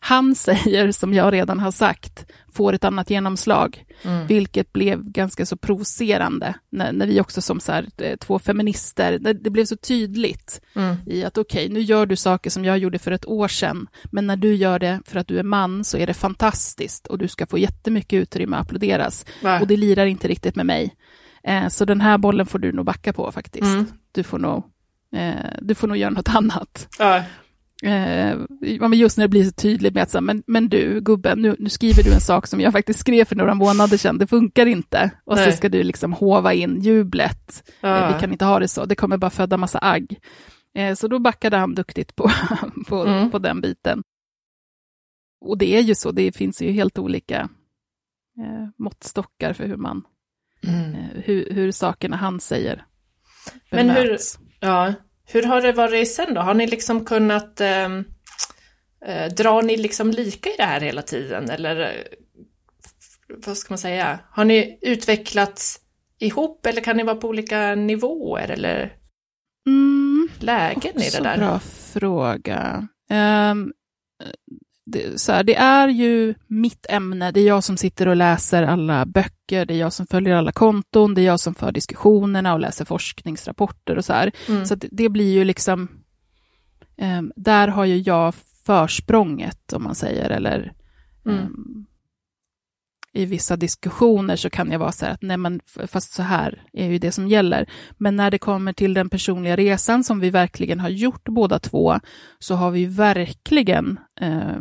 [0.00, 4.26] han säger, som jag redan har sagt, får ett annat genomslag, mm.
[4.26, 9.18] vilket blev ganska så provocerande, när, när vi också som så här, eh, två feminister,
[9.20, 10.96] när det blev så tydligt mm.
[11.06, 13.86] i att okej, okay, nu gör du saker som jag gjorde för ett år sedan,
[14.04, 17.18] men när du gör det för att du är man så är det fantastiskt och
[17.18, 19.26] du ska få jättemycket utrymme att applåderas.
[19.42, 19.60] Va?
[19.60, 20.94] Och det lirar inte riktigt med mig.
[21.44, 23.64] Eh, så den här bollen får du nog backa på faktiskt.
[23.64, 23.86] Mm.
[24.12, 24.64] Du, får nog,
[25.16, 26.88] eh, du får nog göra något annat.
[26.98, 27.22] Ja.
[27.82, 28.38] Eh,
[28.92, 32.02] just när det blir så tydligt med att, men, men du gubben, nu, nu, skriver
[32.02, 35.10] du en sak som jag faktiskt skrev för några månader sedan, det funkar inte.
[35.24, 35.52] Och Nej.
[35.52, 37.98] så ska du liksom hova in jublet, ja.
[37.98, 40.18] eh, vi kan inte ha det så, det kommer bara föda massa agg.
[40.74, 42.30] Eh, så då backade han duktigt på,
[42.88, 43.30] på, mm.
[43.30, 44.02] på den biten.
[45.40, 47.48] Och det är ju så, det finns ju helt olika
[48.38, 50.02] eh, måttstockar för hur man,
[50.66, 50.94] mm.
[50.94, 52.84] Eh, hur, hur sakerna han säger
[53.70, 54.16] Men hur,
[54.60, 54.94] ja,
[55.30, 56.40] hur har det varit sen då?
[56.40, 57.84] Har ni liksom kunnat eh,
[59.06, 62.02] eh, Drar ni liksom lika i det här hela tiden eller eh,
[63.46, 64.18] vad ska man säga?
[64.30, 65.80] Har ni utvecklats
[66.18, 68.92] ihop eller kan ni vara på olika nivåer eller
[69.66, 71.36] mm, lägen i det där?
[71.36, 71.58] Bra
[71.92, 72.88] fråga.
[73.10, 73.72] Um,
[74.90, 78.62] det, så här, det är ju mitt ämne, det är jag som sitter och läser
[78.62, 82.54] alla böcker, det är jag som följer alla konton, det är jag som för diskussionerna
[82.54, 84.32] och läser forskningsrapporter och så här.
[84.48, 84.66] Mm.
[84.66, 85.88] Så det, det, blir ju liksom,
[87.02, 88.34] um, där har ju jag
[88.66, 90.72] försprånget om man säger, eller
[91.26, 91.38] mm.
[91.38, 91.86] um,
[93.12, 96.62] i vissa diskussioner så kan jag vara så här att nej men fast så här
[96.72, 97.70] är ju det som gäller.
[97.96, 102.00] Men när det kommer till den personliga resan som vi verkligen har gjort båda två
[102.38, 104.58] så har vi verkligen eh,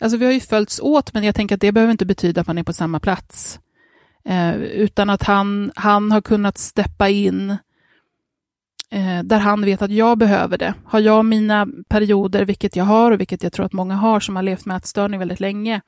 [0.00, 2.46] Alltså vi har ju följts åt, men jag tänker att det behöver inte betyda att
[2.46, 3.60] man är på samma plats.
[4.24, 7.50] Eh, utan att han, han har kunnat steppa in
[8.90, 10.74] eh, där han vet att jag behöver det.
[10.84, 14.36] Har jag mina perioder, vilket jag har och vilket jag tror att många har som
[14.36, 15.80] har levt med ätstörning väldigt länge,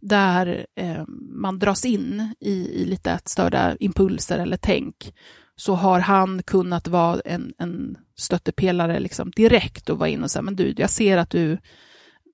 [0.00, 5.14] där eh, man dras in i, i lite ätstörda impulser eller tänk,
[5.56, 10.42] så har han kunnat vara en, en stöttepelare liksom direkt och vara in och säga,
[10.42, 11.58] men du, jag ser att du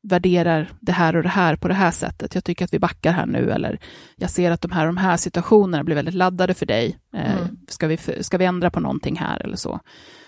[0.02, 2.34] värderar det här och det här på det här sättet.
[2.34, 3.78] Jag tycker att vi backar här nu, eller
[4.16, 6.98] jag ser att de här, de här situationerna blir väldigt laddade för dig.
[7.14, 7.56] Eh, mm.
[7.68, 9.80] ska, vi, ska vi ändra på någonting här eller så?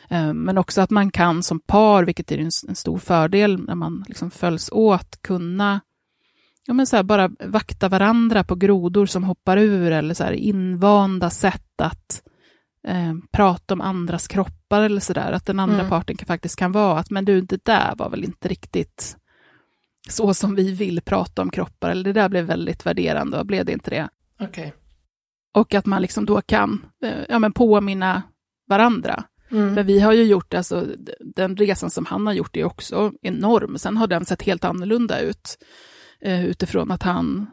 [0.08, 3.74] Eh, men också att man kan som par, vilket är en, en stor fördel när
[3.74, 5.80] man liksom följs åt, kunna
[6.66, 10.32] ja, men så här, bara vakta varandra på grodor som hoppar ur, eller så här,
[10.32, 12.22] invanda sätt att
[12.88, 15.32] eh, prata om andras kroppar eller så där.
[15.32, 15.88] Att den andra mm.
[15.88, 19.16] parten kan, faktiskt kan vara att, men du, det där var väl inte riktigt
[20.08, 23.64] så som vi vill prata om kroppar, eller det där blev väldigt värderande och blev
[23.64, 24.08] det inte det?
[24.40, 24.70] Okay.
[25.54, 28.22] Och att man liksom då kan eh, ja, men påminna
[28.68, 29.24] varandra.
[29.50, 29.74] Mm.
[29.74, 30.86] Men vi har ju gjort, alltså,
[31.20, 33.78] den resan som han har gjort är också enorm.
[33.78, 35.58] Sen har den sett helt annorlunda ut
[36.20, 37.46] eh, utifrån att han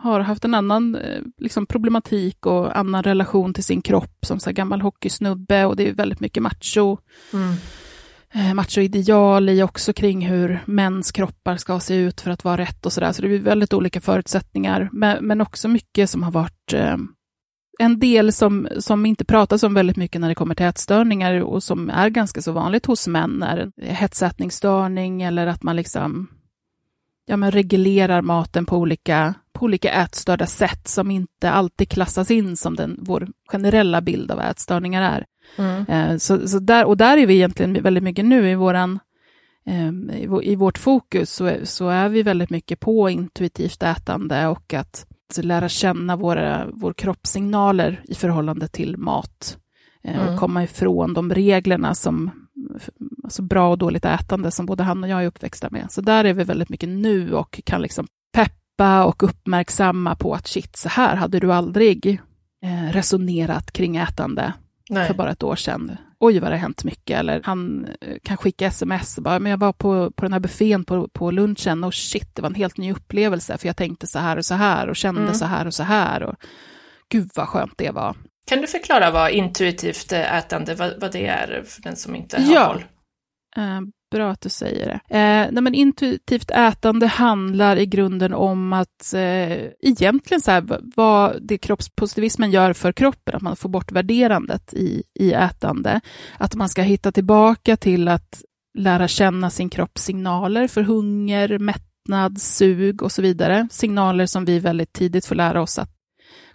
[0.00, 4.52] har haft en annan eh, liksom, problematik och annan relation till sin kropp som så
[4.52, 6.98] gammal hockeysnubbe och det är väldigt mycket macho.
[7.32, 7.54] Mm
[8.34, 12.86] Eh, machoideal i också kring hur mäns kroppar ska se ut för att vara rätt
[12.86, 13.12] och sådär.
[13.12, 16.96] Så det blir väldigt olika förutsättningar, men, men också mycket som har varit eh,
[17.78, 21.62] en del som, som inte pratas om väldigt mycket när det kommer till ätstörningar och
[21.62, 26.28] som är ganska så vanligt hos män är hetsätningsstörning eller att man liksom
[27.26, 32.56] ja, men reglerar maten på olika, på olika ätstörda sätt som inte alltid klassas in
[32.56, 35.26] som den, vår generella bild av ätstörningar är.
[35.56, 35.86] Mm.
[35.86, 38.98] Eh, så, så där, och där är vi egentligen väldigt mycket nu i, våran,
[39.66, 40.10] ehm,
[40.42, 45.06] i vårt fokus, så, så är vi väldigt mycket på intuitivt ätande och att
[45.42, 49.58] lära känna våra vår kroppssignaler i förhållande till mat.
[50.04, 50.34] Eh, mm.
[50.34, 52.30] Och komma ifrån de reglerna som
[53.24, 55.92] alltså bra och dåligt ätande som både han och jag är uppväxta med.
[55.92, 60.46] Så där är vi väldigt mycket nu och kan liksom peppa och uppmärksamma på att
[60.46, 62.20] shit, så här hade du aldrig
[62.64, 64.52] eh, resonerat kring ätande
[64.90, 65.06] Nej.
[65.06, 65.96] för bara ett år sedan.
[66.18, 67.18] Oj, vad det har hänt mycket.
[67.18, 70.40] Eller han eh, kan skicka sms och bara, men jag var på, på den här
[70.40, 74.06] buffén på, på lunchen och shit, det var en helt ny upplevelse, för jag tänkte
[74.06, 75.34] så här och så här och kände mm.
[75.34, 76.22] så här och så här.
[76.22, 76.34] Och,
[77.08, 78.16] gud vad skönt det var.
[78.46, 82.54] Kan du förklara vad intuitivt ätande, vad, vad det är för den som inte har
[82.54, 82.66] ja.
[82.66, 82.84] koll?
[84.14, 85.16] Bra att du säger det.
[85.16, 89.52] Eh, nej, men intuitivt ätande handlar i grunden om att eh,
[89.82, 95.02] egentligen så här, vad det kroppspositivismen gör för kroppen, att man får bort värderandet i,
[95.14, 96.00] i ätande.
[96.38, 98.42] Att man ska hitta tillbaka till att
[98.78, 103.68] lära känna sin kropps signaler för hunger, mättnad, sug och så vidare.
[103.70, 105.93] Signaler som vi väldigt tidigt får lära oss att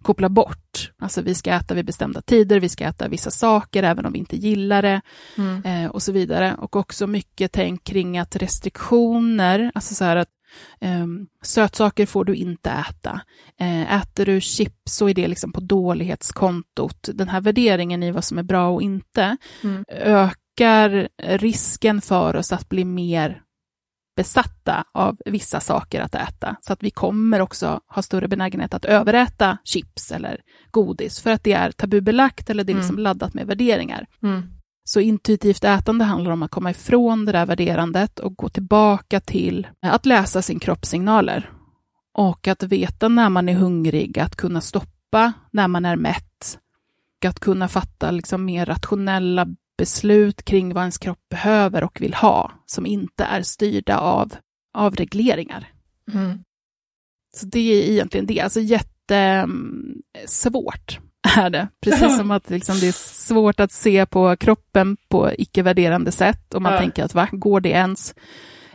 [0.02, 0.91] koppla bort.
[1.02, 4.20] Alltså vi ska äta vid bestämda tider, vi ska äta vissa saker även om vi
[4.20, 5.02] inte gillar det
[5.38, 5.66] mm.
[5.66, 6.56] eh, och så vidare.
[6.60, 10.30] Och också mycket tänk kring att restriktioner, alltså så här att
[10.82, 13.22] Um, sötsaker får du inte äta.
[13.62, 17.10] Uh, äter du chips så är det liksom på dålighetskontot.
[17.14, 19.86] Den här värderingen i vad som är bra och inte mm.
[19.89, 23.41] ökar risken för oss att bli mer
[24.20, 26.55] besatta av vissa saker att äta.
[26.61, 30.41] Så att vi kommer också ha större benägenhet att överäta chips eller
[30.72, 33.03] godis för att det är tabubelagt eller det är liksom mm.
[33.03, 34.07] laddat med värderingar.
[34.24, 34.43] Mm.
[34.84, 39.67] Så intuitivt ätande handlar om att komma ifrån det där värderandet och gå tillbaka till
[39.82, 41.51] att läsa sin kroppssignaler.
[42.13, 46.59] Och att veta när man är hungrig, att kunna stoppa när man är mätt.
[47.26, 49.47] Att kunna fatta liksom mer rationella
[49.80, 54.34] beslut kring vad ens kropp behöver och vill ha, som inte är styrda av,
[54.74, 55.68] av regleringar.
[56.14, 56.44] Mm.
[57.36, 61.00] Så det är egentligen det, alltså jättesvårt
[61.38, 61.68] är det.
[61.82, 66.62] Precis som att liksom, det är svårt att se på kroppen på icke-värderande sätt, och
[66.62, 66.80] man ja.
[66.80, 68.16] tänker att va, går det ens?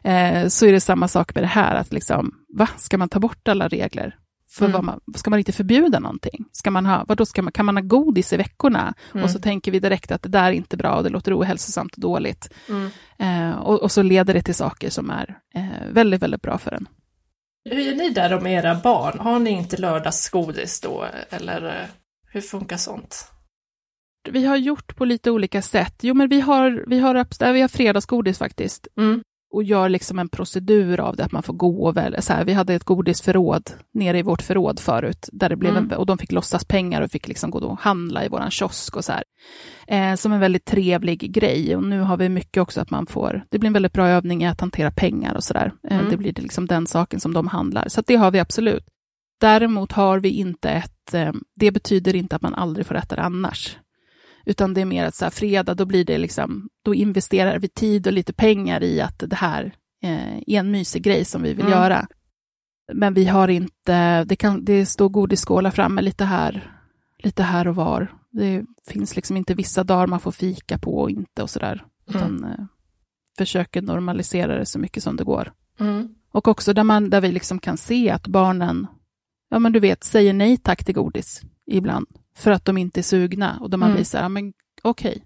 [0.04, 3.20] Eh, så är det samma sak med det här, att liksom, va, ska man ta
[3.20, 4.16] bort alla regler?
[4.54, 4.86] För mm.
[4.86, 6.44] man, ska man inte förbjuda någonting?
[6.52, 8.94] Ska man ha, vadå, ska man, kan man ha godis i veckorna?
[9.12, 9.24] Mm.
[9.24, 11.94] Och så tänker vi direkt att det där är inte bra, och det låter ohälsosamt
[11.94, 12.52] och dåligt.
[12.68, 12.90] Mm.
[13.18, 16.72] Eh, och, och, så leder det till saker som är eh, väldigt, väldigt bra för
[16.72, 16.88] en.
[17.70, 19.18] Hur är ni där med era barn?
[19.18, 21.88] Har ni inte lördagsgodis då, eller eh,
[22.28, 23.30] hur funkar sånt?
[24.30, 25.94] Vi har gjort på lite olika sätt.
[26.02, 28.88] Jo, men vi har, vi har, vi har fredagsgodis faktiskt.
[28.96, 29.22] Mm
[29.54, 32.22] och gör liksom en procedur av det, att man får gå och välja.
[32.22, 35.90] Så här, vi hade ett godisförråd nere i vårt förråd förut, där det blev mm.
[35.90, 38.96] en, och de fick låtsas pengar och fick liksom gå och handla i våran kiosk
[38.96, 39.24] och så här.
[39.88, 41.76] Eh, som en väldigt trevlig grej.
[41.76, 44.42] Och nu har vi mycket också att man får, det blir en väldigt bra övning
[44.42, 45.72] i att hantera pengar och så där.
[45.90, 46.10] Eh, mm.
[46.10, 47.88] Det blir liksom den saken som de handlar.
[47.88, 48.84] Så det har vi absolut.
[49.40, 53.22] Däremot har vi inte ett, eh, det betyder inte att man aldrig får äta det
[53.22, 53.76] annars.
[54.44, 57.68] Utan det är mer att så här, fredag, då blir det liksom, då investerar vi
[57.68, 61.54] tid och lite pengar i att det här eh, är en mysig grej som vi
[61.54, 61.78] vill mm.
[61.78, 62.06] göra.
[62.92, 66.76] Men vi har inte, det, kan, det står godisskålar framme lite här,
[67.18, 68.12] lite här och var.
[68.30, 71.84] Det finns liksom inte vissa dagar man får fika på och inte och sådär.
[72.08, 72.20] Mm.
[72.20, 72.64] Utan eh,
[73.38, 75.52] försöker normalisera det så mycket som det går.
[75.80, 76.14] Mm.
[76.32, 78.86] Och också där, man, där vi liksom kan se att barnen,
[79.50, 82.06] ja men du vet, säger nej tack till godis ibland
[82.36, 83.58] för att de inte är sugna.
[83.60, 83.96] Och då man mm.
[83.96, 85.22] blir så här, men okej, okay.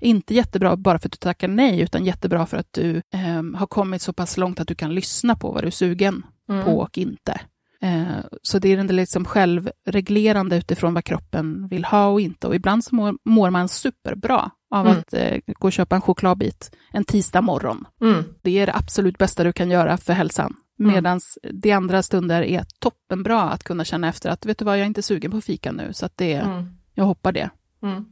[0.00, 3.66] inte jättebra bara för att du tackar nej, utan jättebra för att du eh, har
[3.66, 6.64] kommit så pass långt att du kan lyssna på vad du är sugen mm.
[6.64, 7.40] på och inte.
[7.82, 12.46] Eh, så det är den liksom självreglerande utifrån vad kroppen vill ha och inte.
[12.46, 14.98] Och ibland så mår, mår man superbra av mm.
[14.98, 17.86] att eh, gå och köpa en chokladbit en tisdag morgon.
[18.02, 18.24] Mm.
[18.42, 20.54] Det är det absolut bästa du kan göra för hälsan.
[20.84, 20.94] Mm.
[20.94, 21.20] Medan
[21.52, 24.86] det andra stunder är toppenbra att kunna känna efter att, vet du vad, jag är
[24.86, 26.66] inte sugen på fika nu, så att det, mm.
[26.94, 27.50] jag hoppar det.
[27.82, 28.04] Mm.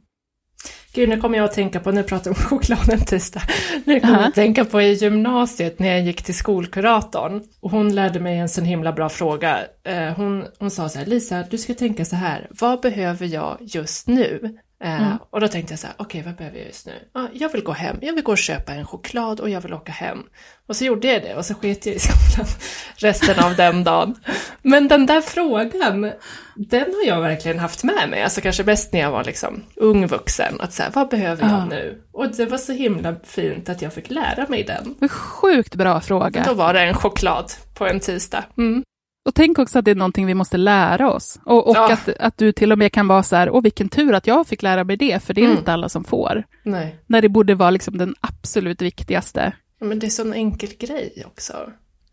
[0.93, 3.41] Gud, nu kommer jag att tänka på, nu pratar vi om choklad en tisdag,
[3.85, 7.43] nu kommer jag att tänka på i gymnasiet när jag gick till skolkuratorn.
[7.59, 9.59] Och hon lärde mig en sån himla bra fråga.
[9.83, 13.57] Eh, hon, hon sa så här, Lisa, du ska tänka så här, vad behöver jag
[13.59, 14.57] just nu?
[14.83, 15.17] Eh, mm.
[15.29, 16.93] och då tänkte jag så här, okej okay, vad behöver jag just nu?
[17.13, 19.73] Ah, jag vill gå hem, jag vill gå och köpa en choklad och jag vill
[19.73, 20.23] åka hem.
[20.67, 22.47] Och så gjorde jag det och så sket jag i skolan
[22.95, 24.15] resten av den dagen.
[24.61, 26.11] Men den där frågan,
[26.55, 30.07] den har jag verkligen haft med mig, alltså kanske mest när jag var liksom ung
[30.07, 31.65] vuxen, att säga vad behöver jag ah.
[31.65, 32.01] nu?
[32.11, 35.09] Och det var så himla fint att jag fick lära mig den.
[35.09, 36.43] Sjukt bra fråga.
[36.47, 38.43] Då var det en choklad på en tisdag.
[38.57, 38.83] Mm.
[39.25, 41.39] Och tänk också att det är någonting vi måste lära oss.
[41.45, 41.93] Och, och ja.
[41.93, 44.47] att, att du till och med kan vara så här, åh vilken tur att jag
[44.47, 45.57] fick lära mig det, för det är mm.
[45.57, 46.43] inte alla som får.
[46.63, 46.99] Nej.
[47.07, 49.53] När det borde vara liksom den absolut viktigaste.
[49.79, 51.53] Ja, men det är så en enkel grej också.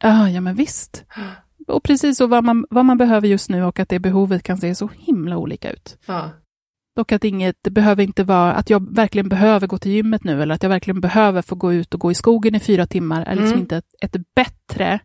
[0.03, 1.05] Ja, ja men visst.
[1.67, 4.59] Och precis så vad man, vad man behöver just nu och att det behovet kan
[4.59, 5.99] se så himla olika ut.
[6.07, 6.31] Ja.
[6.99, 10.43] Och att inget, det behöver inte vara att jag verkligen behöver gå till gymmet nu
[10.43, 13.23] eller att jag verkligen behöver få gå ut och gå i skogen i fyra timmar
[13.23, 13.61] är liksom mm.
[13.61, 15.01] inte ett, ett bättre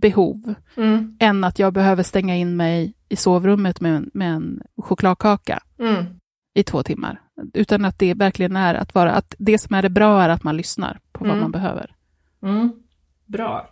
[0.00, 1.16] behov mm.
[1.20, 6.04] än att jag behöver stänga in mig i sovrummet med, en, med en chokladkaka mm.
[6.54, 7.20] i två timmar.
[7.54, 10.44] Utan att det verkligen är att vara, att det som är det bra är att
[10.44, 11.40] man lyssnar på vad mm.
[11.40, 11.94] man behöver.
[12.42, 12.72] Mm.
[13.26, 13.70] Bra.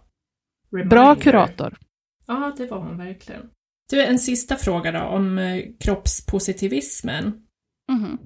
[0.72, 0.96] Reminder.
[0.96, 1.78] Bra kurator.
[2.26, 3.42] Ja, det var hon verkligen.
[3.90, 7.42] Du, en sista fråga då om eh, kroppspositivismen.
[7.92, 8.18] Mm.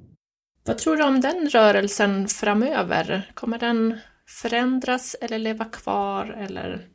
[0.65, 3.31] Vad tror du om den rörelsen framöver?
[3.35, 3.99] Kommer den
[4.29, 6.89] förändras eller leva kvar eller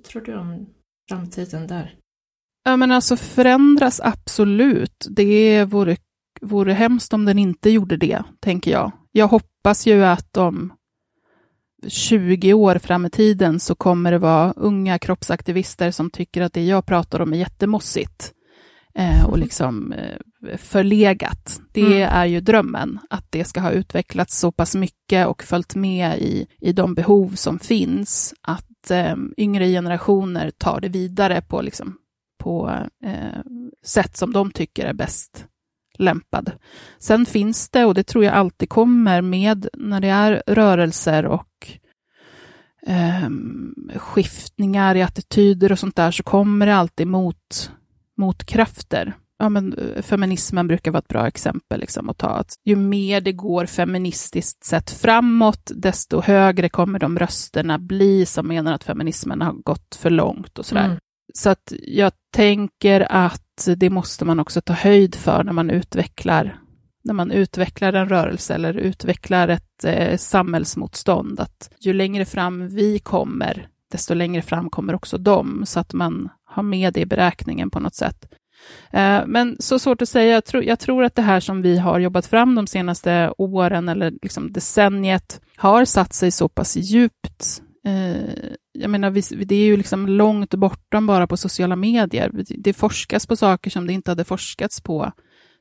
[0.00, 0.66] vad tror du om
[1.08, 1.94] framtiden där?
[2.64, 5.06] Ja, men alltså förändras absolut.
[5.10, 5.96] Det vore,
[6.40, 8.92] vore hemskt om den inte gjorde det, tänker jag.
[9.12, 10.72] Jag hoppas ju att om
[11.88, 16.64] 20 år fram i tiden så kommer det vara unga kroppsaktivister som tycker att det
[16.64, 18.32] jag pratar om är jättemossigt.
[18.94, 21.60] eh, och liksom eh, förlegat.
[21.72, 22.08] Det mm.
[22.12, 26.46] är ju drömmen, att det ska ha utvecklats så pass mycket och följt med i,
[26.60, 31.98] i de behov som finns, att eh, yngre generationer tar det vidare på, liksom,
[32.38, 32.70] på
[33.04, 33.40] eh,
[33.84, 35.46] sätt som de tycker är bäst
[35.98, 36.52] lämpad.
[36.98, 41.78] Sen finns det, och det tror jag alltid kommer med när det är rörelser och
[42.86, 43.28] eh,
[43.96, 47.72] skiftningar i attityder och sånt där, så kommer det alltid mot,
[48.16, 49.16] mot krafter.
[49.40, 52.28] Ja, men, eh, feminismen brukar vara ett bra exempel liksom, att ta.
[52.28, 58.48] Att ju mer det går feministiskt sett framåt, desto högre kommer de rösterna bli som
[58.48, 60.84] menar att feminismen har gått för långt och sådär.
[60.84, 60.98] Mm.
[61.34, 66.60] Så att jag tänker att det måste man också ta höjd för när man utvecklar
[67.04, 72.98] när man utvecklar en rörelse eller utvecklar ett eh, samhällsmotstånd, att ju längre fram vi
[72.98, 77.70] kommer, desto längre fram kommer också de, så att man har med det i beräkningen
[77.70, 78.34] på något sätt.
[78.92, 81.78] Eh, men så svårt att säga, jag tror, jag tror, att det här som vi
[81.78, 87.62] har jobbat fram de senaste åren, eller liksom decenniet, har satt sig så pass djupt
[87.84, 92.30] Eh, jag menar, det är ju liksom långt bortom bara på sociala medier.
[92.58, 95.12] Det forskas på saker som det inte hade forskats på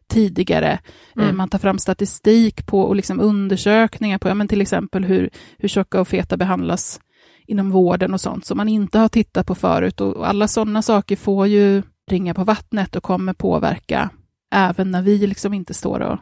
[0.09, 0.79] tidigare.
[1.17, 1.37] Eh, mm.
[1.37, 5.69] Man tar fram statistik på och liksom undersökningar på, ja, men till exempel hur, hur
[5.69, 6.99] tjocka och feta behandlas
[7.47, 10.01] inom vården och sånt som man inte har tittat på förut.
[10.01, 14.09] Och alla sådana saker får ju ringa på vattnet och kommer påverka
[14.51, 16.19] även när vi liksom inte står och,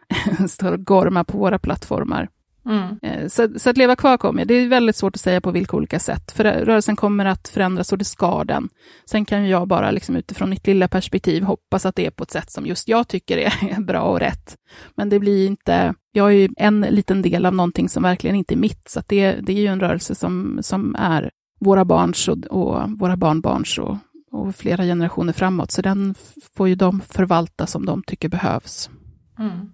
[0.50, 2.28] står och gormar på våra plattformar.
[2.68, 2.98] Mm.
[3.02, 5.76] Eh, så, så, att leva kvar kommer, det är väldigt svårt att säga på vilka
[5.76, 8.68] olika sätt, för rörelsen kommer att förändras och det ska den.
[9.10, 12.30] Sen kan jag bara liksom utifrån mitt lilla perspektiv hoppas att det är på ett
[12.30, 14.56] sätt som just jag tycker är bra och rätt.
[14.96, 18.54] Men det blir inte, jag är ju en liten del av någonting som verkligen inte
[18.54, 22.46] är mitt, så det, det är ju en rörelse som, som är våra barns och,
[22.46, 23.96] och våra barnbarns och,
[24.30, 26.14] och flera generationer framåt, så den
[26.56, 28.90] får ju de förvalta som de tycker behövs.
[29.38, 29.70] Mm.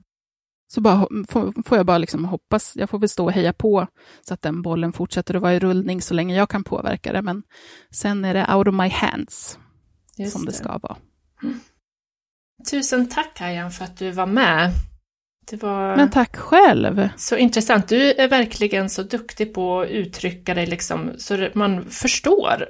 [0.75, 3.87] Så bara, får, jag bara liksom hoppas, jag får väl stå och heja på
[4.29, 7.23] så att den bollen fortsätter att vara i rullning så länge jag kan påverka det.
[7.23, 7.43] Men
[7.91, 9.59] sen är det out of my hands
[10.17, 10.97] Just som det, det ska vara.
[11.43, 11.61] Mm.
[12.71, 14.71] Tusen tack Kajan för att du var med.
[15.51, 17.09] Det var Men tack själv!
[17.17, 17.89] Så intressant.
[17.89, 22.69] Du är verkligen så duktig på att uttrycka dig liksom så man förstår.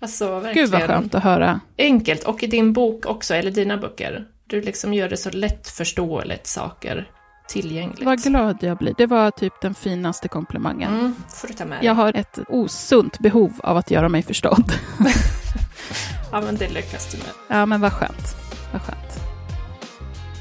[0.00, 0.66] Alltså, verkligen.
[0.66, 1.60] Gud vad skönt att höra.
[1.78, 2.24] Enkelt.
[2.24, 4.24] Och i din bok också, eller dina böcker.
[4.46, 7.10] Du liksom gör det så lättförståeligt saker
[7.48, 8.02] tillgängligt.
[8.04, 8.94] Vad glad jag blir.
[8.98, 10.94] Det var typ den finaste komplimangen.
[10.94, 14.72] Mm, får du ta med jag har ett osunt behov av att göra mig förstådd.
[16.32, 17.58] ja, men det lyckas du med.
[17.58, 18.36] Ja, men vad skönt.
[18.72, 19.07] Vad skönt.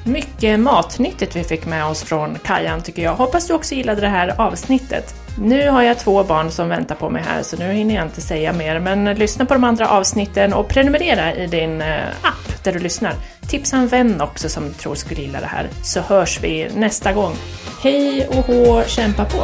[0.08, 3.16] Mycket matnyttigt vi fick med oss från Kajan tycker jag.
[3.16, 5.16] Hoppas du också gillade det här avsnittet.
[5.40, 8.22] Nu har jag två barn som väntar på mig här så nu hinner jag inte
[8.22, 12.72] säga mer men lyssna på de andra avsnitten och prenumerera i din eh, app där
[12.74, 13.14] du lyssnar.
[13.50, 17.14] Tipsa en vän också som du tror skulle gilla det här så hörs vi nästa
[17.14, 17.34] gång.
[17.84, 19.44] Hej och hå, kämpa på!